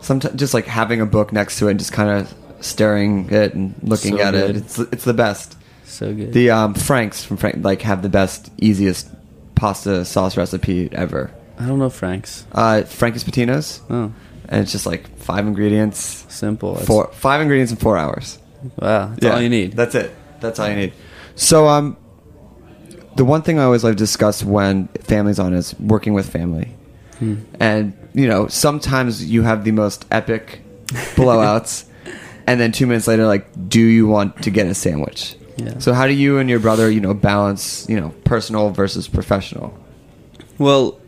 sometimes 0.00 0.34
just 0.40 0.54
like 0.54 0.66
having 0.66 1.00
a 1.00 1.06
book 1.06 1.32
next 1.32 1.58
to 1.58 1.68
it 1.68 1.72
and 1.72 1.78
just 1.78 1.92
kind 1.92 2.10
of 2.10 2.34
staring 2.60 3.28
it 3.30 3.54
and 3.54 3.74
looking 3.82 4.16
So 4.16 4.22
at 4.24 4.34
it. 4.34 4.56
It's 4.56 4.78
it's 4.78 5.04
the 5.04 5.14
best. 5.14 5.56
so 5.84 6.12
good. 6.14 6.32
The 6.32 6.50
um, 6.50 6.74
Franks 6.74 7.22
from 7.24 7.36
Frank 7.36 7.62
like 7.64 7.82
have 7.82 8.02
the 8.02 8.08
best, 8.08 8.50
easiest 8.58 9.08
pasta 9.54 10.04
sauce 10.04 10.36
recipe 10.36 10.88
ever. 10.92 11.30
I 11.58 11.66
don't 11.66 11.78
know 11.78 11.90
Frank's. 11.90 12.46
Uh, 12.52 12.82
Frank's 12.82 13.22
Patino's, 13.22 13.82
Oh, 13.90 14.10
and 14.50 14.60
it's 14.62 14.72
just 14.72 14.84
like 14.86 15.08
five 15.16 15.46
ingredients, 15.46 16.26
simple. 16.28 16.72
It's- 16.72 16.86
four 16.86 17.08
five 17.12 17.40
ingredients 17.40 17.72
in 17.72 17.78
four 17.78 17.96
hours. 17.96 18.38
Wow, 18.78 19.12
that's 19.16 19.34
all 19.34 19.40
you 19.40 19.48
need. 19.48 19.72
That's 19.72 19.94
it. 19.94 20.14
That's 20.40 20.58
all 20.58 20.68
you 20.68 20.76
need. 20.76 20.92
So, 21.34 21.66
um, 21.68 21.96
the 23.16 23.24
one 23.24 23.42
thing 23.42 23.58
I 23.58 23.64
always 23.64 23.82
like 23.84 23.94
to 23.94 23.98
discuss 23.98 24.44
when 24.44 24.88
family's 25.02 25.38
on 25.38 25.54
is 25.54 25.78
working 25.80 26.12
with 26.12 26.28
family, 26.28 26.74
and 27.58 27.92
you 28.14 28.26
know 28.28 28.48
sometimes 28.48 29.24
you 29.30 29.42
have 29.42 29.64
the 29.64 29.72
most 29.72 30.04
epic 30.10 30.60
blowouts, 31.16 31.84
and 32.46 32.60
then 32.60 32.72
two 32.72 32.86
minutes 32.86 33.06
later, 33.06 33.26
like, 33.26 33.46
do 33.68 33.80
you 33.80 34.06
want 34.06 34.42
to 34.42 34.50
get 34.50 34.66
a 34.66 34.74
sandwich? 34.74 35.36
Yeah. 35.56 35.78
So 35.78 35.92
how 35.92 36.06
do 36.06 36.12
you 36.12 36.38
and 36.38 36.48
your 36.48 36.60
brother, 36.60 36.90
you 36.90 37.00
know, 37.00 37.12
balance, 37.14 37.86
you 37.88 38.00
know, 38.00 38.14
personal 38.24 38.70
versus 38.70 39.08
professional? 39.08 39.74
Well, 40.58 40.99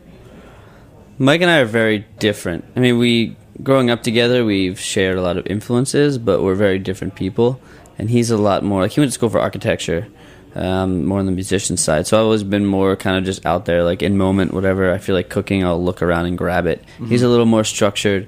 Mike 1.23 1.39
and 1.39 1.49
I 1.49 1.59
are 1.59 1.65
very 1.65 1.99
different. 2.19 2.65
I 2.75 2.81
mean, 2.81 2.97
we 2.97 3.37
growing 3.61 3.89
up 3.89 4.03
together, 4.03 4.43
we've 4.43 4.77
shared 4.77 5.17
a 5.17 5.21
lot 5.21 5.37
of 5.37 5.47
influences, 5.47 6.17
but 6.17 6.41
we're 6.41 6.53
very 6.53 6.79
different 6.79 7.15
people. 7.15 7.61
And 7.97 8.09
he's 8.09 8.29
a 8.29 8.35
lot 8.35 8.61
more 8.61 8.81
like 8.81 8.91
he 8.91 8.99
went 8.99 9.09
to 9.09 9.13
school 9.13 9.29
for 9.29 9.39
architecture, 9.39 10.05
um, 10.53 11.05
more 11.05 11.19
on 11.19 11.25
the 11.25 11.31
musician 11.31 11.77
side. 11.77 12.07
So 12.07 12.17
I've 12.17 12.25
always 12.25 12.43
been 12.43 12.65
more 12.65 12.97
kind 12.97 13.15
of 13.15 13.23
just 13.23 13.45
out 13.45 13.63
there, 13.63 13.85
like 13.85 14.03
in 14.03 14.17
moment, 14.17 14.53
whatever 14.53 14.91
I 14.91 14.97
feel 14.97 15.15
like 15.15 15.29
cooking, 15.29 15.63
I'll 15.63 15.81
look 15.81 16.01
around 16.01 16.25
and 16.25 16.37
grab 16.37 16.65
it. 16.65 16.83
He's 17.07 17.21
a 17.21 17.29
little 17.29 17.45
more 17.45 17.63
structured, 17.63 18.27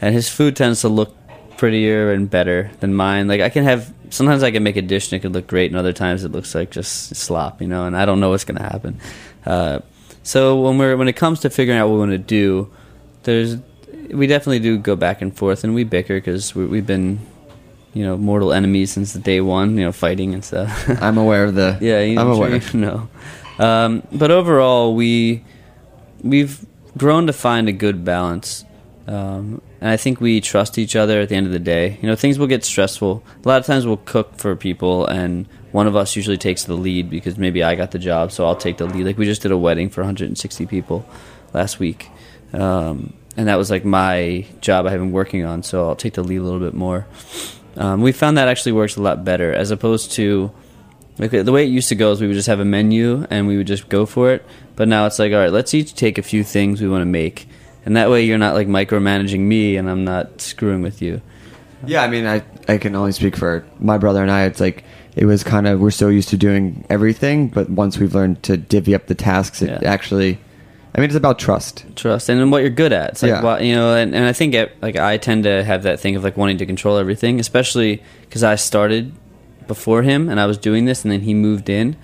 and 0.00 0.14
his 0.14 0.28
food 0.28 0.54
tends 0.54 0.82
to 0.82 0.88
look 0.88 1.16
prettier 1.56 2.12
and 2.12 2.30
better 2.30 2.70
than 2.78 2.94
mine. 2.94 3.26
Like 3.26 3.40
I 3.40 3.48
can 3.48 3.64
have 3.64 3.92
sometimes 4.10 4.44
I 4.44 4.52
can 4.52 4.62
make 4.62 4.76
a 4.76 4.82
dish 4.82 5.10
and 5.10 5.18
it 5.18 5.22
could 5.22 5.32
look 5.32 5.48
great, 5.48 5.72
and 5.72 5.76
other 5.76 5.92
times 5.92 6.22
it 6.22 6.30
looks 6.30 6.54
like 6.54 6.70
just 6.70 7.16
slop, 7.16 7.60
you 7.60 7.66
know. 7.66 7.86
And 7.86 7.96
I 7.96 8.04
don't 8.04 8.20
know 8.20 8.30
what's 8.30 8.44
going 8.44 8.58
to 8.58 8.62
happen. 8.62 9.00
Uh, 9.44 9.80
so 10.26 10.60
when 10.60 10.76
we're 10.76 10.96
when 10.96 11.06
it 11.06 11.14
comes 11.14 11.38
to 11.40 11.50
figuring 11.50 11.78
out 11.78 11.86
what 11.86 11.94
we 11.94 12.00
want 12.00 12.10
to 12.10 12.18
do, 12.18 12.68
there's 13.22 13.58
we 14.10 14.26
definitely 14.26 14.58
do 14.58 14.76
go 14.76 14.96
back 14.96 15.22
and 15.22 15.36
forth, 15.36 15.62
and 15.62 15.72
we 15.72 15.84
bicker 15.84 16.16
because 16.16 16.52
we, 16.52 16.66
we've 16.66 16.86
been 16.86 17.20
you 17.94 18.02
know 18.04 18.16
mortal 18.16 18.52
enemies 18.52 18.90
since 18.90 19.12
the 19.12 19.20
day 19.20 19.40
one, 19.40 19.78
you 19.78 19.84
know, 19.84 19.92
fighting 19.92 20.34
and 20.34 20.44
stuff. 20.44 20.88
I'm 21.00 21.16
aware 21.16 21.44
of 21.44 21.54
the. 21.54 21.78
Yeah, 21.80 22.00
you, 22.00 22.18
I'm 22.18 22.28
aware. 22.28 22.56
You 22.56 22.60
know, 22.80 23.08
um, 23.60 24.02
but 24.10 24.32
overall, 24.32 24.96
we 24.96 25.44
we've 26.24 26.66
grown 26.98 27.28
to 27.28 27.32
find 27.32 27.68
a 27.68 27.72
good 27.72 28.04
balance, 28.04 28.64
um, 29.06 29.62
and 29.80 29.90
I 29.90 29.96
think 29.96 30.20
we 30.20 30.40
trust 30.40 30.76
each 30.76 30.96
other. 30.96 31.20
At 31.20 31.28
the 31.28 31.36
end 31.36 31.46
of 31.46 31.52
the 31.52 31.60
day, 31.60 32.00
you 32.02 32.08
know, 32.08 32.16
things 32.16 32.36
will 32.36 32.48
get 32.48 32.64
stressful. 32.64 33.22
A 33.44 33.48
lot 33.48 33.60
of 33.60 33.66
times, 33.66 33.86
we'll 33.86 33.98
cook 33.98 34.36
for 34.38 34.56
people, 34.56 35.06
and 35.06 35.46
one 35.76 35.86
of 35.86 35.94
us 35.94 36.16
usually 36.16 36.38
takes 36.38 36.64
the 36.64 36.72
lead 36.72 37.10
because 37.10 37.36
maybe 37.36 37.62
I 37.62 37.74
got 37.74 37.90
the 37.90 37.98
job, 37.98 38.32
so 38.32 38.46
I'll 38.46 38.56
take 38.56 38.78
the 38.78 38.86
lead. 38.86 39.04
Like 39.04 39.18
we 39.18 39.26
just 39.26 39.42
did 39.42 39.52
a 39.52 39.58
wedding 39.58 39.90
for 39.90 40.00
160 40.00 40.64
people 40.64 41.06
last 41.52 41.78
week. 41.78 42.08
Um, 42.54 43.12
and 43.36 43.48
that 43.48 43.56
was 43.56 43.70
like 43.70 43.84
my 43.84 44.46
job 44.62 44.86
I 44.86 44.90
have 44.92 45.00
been 45.00 45.12
working 45.12 45.44
on, 45.44 45.62
so 45.62 45.86
I'll 45.86 45.94
take 45.94 46.14
the 46.14 46.24
lead 46.24 46.38
a 46.38 46.42
little 46.42 46.60
bit 46.60 46.72
more. 46.72 47.06
Um, 47.76 48.00
we 48.00 48.12
found 48.12 48.38
that 48.38 48.48
actually 48.48 48.72
works 48.72 48.96
a 48.96 49.02
lot 49.02 49.22
better 49.22 49.52
as 49.52 49.70
opposed 49.70 50.12
to 50.12 50.50
like 51.18 51.32
the 51.32 51.52
way 51.52 51.64
it 51.66 51.68
used 51.68 51.90
to 51.90 51.94
go 51.94 52.10
is 52.10 52.22
we 52.22 52.26
would 52.26 52.32
just 52.32 52.48
have 52.48 52.60
a 52.60 52.64
menu 52.64 53.26
and 53.28 53.46
we 53.46 53.58
would 53.58 53.66
just 53.66 53.90
go 53.90 54.06
for 54.06 54.32
it. 54.32 54.46
But 54.76 54.88
now 54.88 55.04
it's 55.04 55.18
like, 55.18 55.34
all 55.34 55.40
right, 55.40 55.52
let's 55.52 55.74
each 55.74 55.92
take 55.92 56.16
a 56.16 56.22
few 56.22 56.42
things 56.42 56.80
we 56.80 56.88
want 56.88 57.02
to 57.02 57.06
make, 57.22 57.50
and 57.84 57.98
that 57.98 58.08
way 58.08 58.24
you're 58.24 58.38
not 58.38 58.54
like 58.54 58.66
micromanaging 58.66 59.40
me 59.40 59.76
and 59.76 59.90
I'm 59.90 60.04
not 60.04 60.40
screwing 60.40 60.80
with 60.80 61.02
you. 61.02 61.20
Yeah, 61.84 62.02
I 62.02 62.08
mean, 62.08 62.26
I 62.26 62.42
I 62.66 62.78
can 62.78 62.96
only 62.96 63.12
speak 63.12 63.36
for 63.36 63.66
my 63.78 63.98
brother 63.98 64.22
and 64.22 64.30
I. 64.30 64.44
It's 64.44 64.58
like 64.60 64.82
it 65.16 65.24
was 65.24 65.42
kind 65.42 65.66
of 65.66 65.80
we're 65.80 65.90
so 65.90 66.08
used 66.08 66.28
to 66.28 66.36
doing 66.36 66.84
everything, 66.88 67.48
but 67.48 67.68
once 67.70 67.98
we've 67.98 68.14
learned 68.14 68.42
to 68.44 68.56
divvy 68.56 68.94
up 68.94 69.06
the 69.06 69.14
tasks, 69.14 69.62
it 69.62 69.70
Yeah. 69.82 69.90
actually. 69.90 70.38
I 70.94 71.00
mean, 71.00 71.10
it's 71.10 71.16
about 71.16 71.38
trust. 71.38 71.84
trust 71.94 72.28
and 72.30 72.50
what 72.50 72.62
you're 72.62 72.70
good 72.70 72.92
at. 72.92 73.10
It's 73.10 73.22
like, 73.22 73.30
Yeah. 73.30 73.42
why- 73.42 73.60
you 73.60 73.74
know, 73.74 73.94
and, 73.94 74.14
and 74.14 74.24
I 74.24 74.32
think 74.32 74.54
it, 74.54 74.72
like 74.80 74.96
I 74.96 75.18
tend 75.18 75.44
to 75.44 75.62
have 75.64 75.82
that 75.82 76.00
thing 76.00 76.16
of 76.16 76.24
like 76.24 76.36
wanting 76.38 76.56
to 76.58 76.66
control 76.66 76.96
everything, 76.96 77.38
especially 77.40 78.02
because 78.22 78.42
I 78.42 78.54
started 78.54 79.12
before 79.66 80.02
him 80.02 80.28
and 80.30 80.38
I 80.40 80.46
was 80.46 80.56
doing 80.58 80.84
this, 80.86 81.02
and 81.04 81.10
then 81.12 81.20
he 81.22 81.34
moved 81.34 81.68
in, 81.68 81.96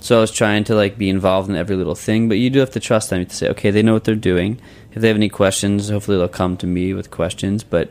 so 0.00 0.16
I 0.16 0.20
was 0.20 0.30
trying 0.30 0.64
to 0.64 0.74
like 0.74 0.96
be 0.96 1.10
involved 1.10 1.50
in 1.50 1.56
every 1.56 1.76
little 1.76 1.94
thing. 1.96 2.28
But 2.28 2.38
you 2.38 2.48
do 2.50 2.60
have 2.60 2.70
to 2.70 2.80
trust 2.80 3.10
them. 3.10 3.18
You 3.18 3.24
have 3.24 3.30
to 3.30 3.36
say, 3.36 3.48
okay, 3.50 3.70
they 3.70 3.82
know 3.82 3.92
what 3.94 4.04
they're 4.04 4.14
doing. 4.14 4.58
If 4.92 5.02
they 5.02 5.08
have 5.08 5.16
any 5.16 5.28
questions, 5.28 5.88
hopefully 5.90 6.16
they'll 6.18 6.28
come 6.28 6.56
to 6.58 6.66
me 6.66 6.94
with 6.94 7.10
questions. 7.10 7.62
But 7.64 7.90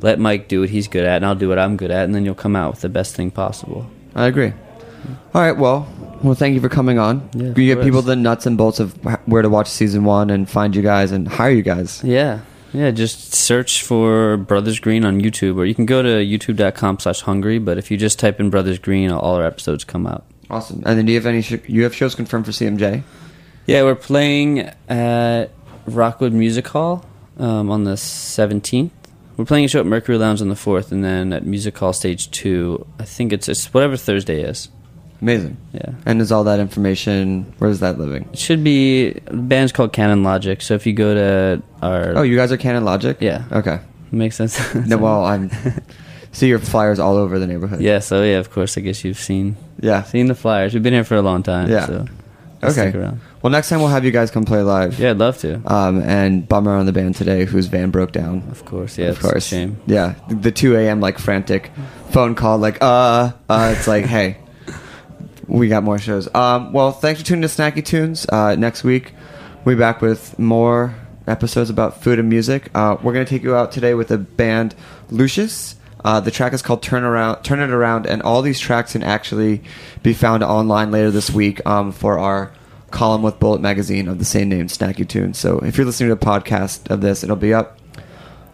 let 0.00 0.18
Mike 0.20 0.46
do 0.48 0.60
what 0.60 0.68
he's 0.68 0.86
good 0.86 1.04
at, 1.04 1.16
and 1.16 1.26
I'll 1.26 1.34
do 1.34 1.48
what 1.48 1.58
I'm 1.58 1.76
good 1.76 1.90
at, 1.90 2.04
and 2.04 2.14
then 2.14 2.24
you'll 2.24 2.34
come 2.36 2.54
out 2.54 2.70
with 2.72 2.82
the 2.82 2.88
best 2.88 3.16
thing 3.16 3.30
possible. 3.32 3.86
I 4.18 4.26
agree. 4.26 4.52
All 5.34 5.40
right, 5.42 5.56
well, 5.56 5.86
well, 6.22 6.34
thank 6.34 6.54
you 6.54 6.60
for 6.60 6.68
coming 6.68 6.98
on. 6.98 7.28
Yeah, 7.32 7.48
you 7.48 7.74
give 7.74 7.82
people 7.82 8.02
the 8.02 8.16
nuts 8.16 8.46
and 8.46 8.58
bolts 8.58 8.80
of 8.80 8.92
where 9.26 9.42
to 9.42 9.48
watch 9.48 9.68
season 9.68 10.04
one 10.04 10.30
and 10.30 10.48
find 10.50 10.74
you 10.74 10.82
guys 10.82 11.12
and 11.12 11.28
hire 11.28 11.50
you 11.50 11.62
guys. 11.62 12.02
Yeah. 12.02 12.40
Yeah, 12.72 12.90
just 12.90 13.32
search 13.34 13.82
for 13.82 14.36
Brothers 14.36 14.78
Green 14.78 15.04
on 15.04 15.20
YouTube, 15.20 15.56
or 15.56 15.64
you 15.64 15.74
can 15.74 15.86
go 15.86 16.02
to 16.02 16.08
youtube.com 16.08 16.98
slash 16.98 17.22
hungry, 17.22 17.58
but 17.58 17.78
if 17.78 17.90
you 17.90 17.96
just 17.96 18.18
type 18.18 18.40
in 18.40 18.50
Brothers 18.50 18.78
Green, 18.78 19.10
all 19.10 19.36
our 19.36 19.44
episodes 19.44 19.84
come 19.84 20.06
out. 20.06 20.24
Awesome. 20.50 20.82
And 20.84 20.98
then 20.98 21.06
do 21.06 21.12
you 21.12 21.18
have 21.18 21.26
any? 21.26 21.40
Sh- 21.40 21.66
you 21.66 21.84
have 21.84 21.94
shows 21.94 22.14
confirmed 22.14 22.44
for 22.44 22.52
CMJ? 22.52 23.02
Yeah, 23.66 23.82
we're 23.84 23.94
playing 23.94 24.70
at 24.88 25.46
Rockwood 25.86 26.32
Music 26.32 26.66
Hall 26.68 27.04
um, 27.38 27.70
on 27.70 27.84
the 27.84 27.94
17th. 27.94 28.90
We're 29.38 29.44
playing 29.44 29.64
a 29.64 29.68
show 29.68 29.78
at 29.80 29.86
Mercury 29.86 30.18
Lounge 30.18 30.42
on 30.42 30.48
the 30.48 30.54
4th, 30.56 30.90
and 30.92 31.02
then 31.04 31.32
at 31.32 31.46
Music 31.46 31.78
Hall 31.78 31.92
Stage 31.92 32.30
2, 32.32 32.84
I 32.98 33.04
think 33.04 33.32
it's, 33.32 33.48
it's 33.48 33.72
whatever 33.72 33.96
Thursday 33.96 34.42
is. 34.42 34.68
Amazing. 35.22 35.56
Yeah. 35.72 35.92
And 36.06 36.20
is 36.20 36.30
all 36.32 36.44
that 36.44 36.58
information? 36.60 37.52
Where 37.58 37.70
is 37.70 37.78
that 37.80 37.98
living? 37.98 38.28
It 38.32 38.38
should 38.38 38.62
be, 38.64 39.10
the 39.12 39.32
band's 39.34 39.70
called 39.72 39.92
Canon 39.92 40.22
Logic, 40.24 40.60
so 40.60 40.74
if 40.74 40.86
you 40.86 40.92
go 40.92 41.14
to 41.14 41.62
our. 41.82 42.18
Oh, 42.18 42.22
you 42.22 42.36
guys 42.36 42.50
are 42.52 42.56
Canon 42.56 42.84
Logic. 42.84 43.16
Yeah. 43.20 43.44
Okay. 43.52 43.78
Makes 44.10 44.36
sense. 44.36 44.58
No, 44.86 44.96
well, 44.98 45.24
I'm. 45.24 45.50
see 46.32 46.48
your 46.48 46.58
flyers 46.58 46.98
all 46.98 47.16
over 47.16 47.38
the 47.38 47.46
neighborhood. 47.46 47.80
yeah, 47.80 48.00
so 48.00 48.22
yeah, 48.22 48.38
of 48.38 48.50
course, 48.50 48.76
I 48.76 48.80
guess 48.80 49.04
you've 49.04 49.18
seen 49.18 49.56
Yeah. 49.80 50.02
seen 50.02 50.26
the 50.26 50.34
flyers. 50.34 50.74
We've 50.74 50.82
been 50.82 50.92
here 50.94 51.04
for 51.04 51.16
a 51.16 51.22
long 51.22 51.42
time, 51.42 51.70
Yeah. 51.70 51.86
so 51.86 52.06
Okay. 52.62 52.92
Well, 53.40 53.52
next 53.52 53.68
time 53.68 53.78
we'll 53.78 53.88
have 53.88 54.04
you 54.04 54.10
guys 54.10 54.32
come 54.32 54.44
play 54.44 54.62
live. 54.62 54.98
Yeah, 54.98 55.10
I'd 55.10 55.18
love 55.18 55.38
to. 55.38 55.62
Um, 55.72 56.00
and 56.02 56.48
bummer 56.48 56.74
on 56.74 56.86
the 56.86 56.92
band 56.92 57.14
today, 57.14 57.44
whose 57.44 57.66
van 57.66 57.90
broke 57.90 58.10
down. 58.10 58.42
Of 58.50 58.64
course, 58.64 58.98
yeah, 58.98 59.08
of 59.08 59.20
course. 59.20 59.46
a 59.46 59.48
shame. 59.48 59.80
Yeah, 59.86 60.14
the 60.28 60.50
2 60.50 60.76
a.m. 60.76 61.00
like 61.00 61.18
frantic 61.18 61.70
phone 62.10 62.34
call, 62.34 62.58
like 62.58 62.78
uh, 62.82 63.32
uh. 63.48 63.74
It's 63.76 63.86
like, 63.86 64.04
hey, 64.16 64.38
we 65.46 65.68
got 65.68 65.84
more 65.84 65.98
shows. 65.98 66.32
Um, 66.34 66.72
well, 66.72 66.90
thanks 66.90 67.20
for 67.20 67.26
tuning 67.26 67.42
to 67.42 67.48
Snacky 67.48 67.84
Tunes. 67.84 68.26
Uh, 68.28 68.56
next 68.56 68.82
week 68.82 69.14
we'll 69.64 69.76
be 69.76 69.78
back 69.78 70.00
with 70.00 70.36
more 70.38 70.94
episodes 71.28 71.70
about 71.70 72.02
food 72.02 72.18
and 72.18 72.28
music. 72.28 72.70
Uh, 72.74 72.96
we're 73.02 73.12
gonna 73.12 73.24
take 73.24 73.42
you 73.44 73.54
out 73.54 73.70
today 73.70 73.94
with 73.94 74.08
the 74.08 74.18
band 74.18 74.74
Lucius. 75.10 75.76
Uh, 76.04 76.20
the 76.20 76.30
track 76.30 76.52
is 76.52 76.62
called 76.62 76.82
"Turn 76.82 77.04
Around," 77.04 77.42
"Turn 77.44 77.60
It 77.60 77.70
Around," 77.70 78.06
and 78.06 78.20
all 78.22 78.42
these 78.42 78.58
tracks 78.58 78.92
can 78.92 79.02
actually 79.02 79.62
be 80.02 80.12
found 80.12 80.42
online 80.42 80.90
later 80.90 81.10
this 81.10 81.30
week 81.30 81.64
um, 81.66 81.92
for 81.92 82.18
our 82.18 82.52
column 82.90 83.22
with 83.22 83.38
Bullet 83.40 83.60
Magazine 83.60 84.08
of 84.08 84.18
the 84.18 84.24
same 84.24 84.48
name, 84.48 84.66
Snacky 84.68 85.06
Tunes. 85.08 85.38
So 85.38 85.58
if 85.60 85.76
you're 85.76 85.86
listening 85.86 86.08
to 86.08 86.14
a 86.14 86.18
podcast 86.18 86.90
of 86.90 87.00
this, 87.00 87.22
it'll 87.24 87.36
be 87.36 87.54
up. 87.54 87.78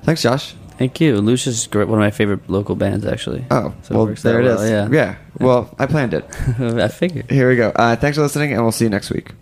Thanks, 0.02 0.22
Josh. 0.22 0.54
Thank 0.76 1.00
you. 1.00 1.18
Lucius 1.20 1.58
is 1.60 1.66
great, 1.68 1.86
one 1.86 1.98
of 2.00 2.02
my 2.04 2.10
favorite 2.10 2.50
local 2.50 2.74
bands, 2.74 3.06
actually. 3.06 3.44
Oh, 3.50 3.72
So 3.82 3.94
well, 3.94 4.06
works 4.06 4.22
there 4.22 4.40
it 4.40 4.46
is. 4.46 4.56
well, 4.58 4.68
Yeah. 4.68 4.88
Yeah. 4.90 5.16
Well, 5.38 5.74
I 5.78 5.86
planned 5.86 6.14
it. 6.14 6.24
I 6.58 6.88
figured. 6.88 7.30
Here 7.30 7.48
we 7.48 7.56
go. 7.56 7.70
Uh, 7.76 7.94
thanks 7.96 8.16
for 8.18 8.22
listening, 8.22 8.52
and 8.52 8.62
we'll 8.62 8.72
see 8.72 8.84
you 8.84 8.90
next 8.90 9.10
week. 9.10 9.32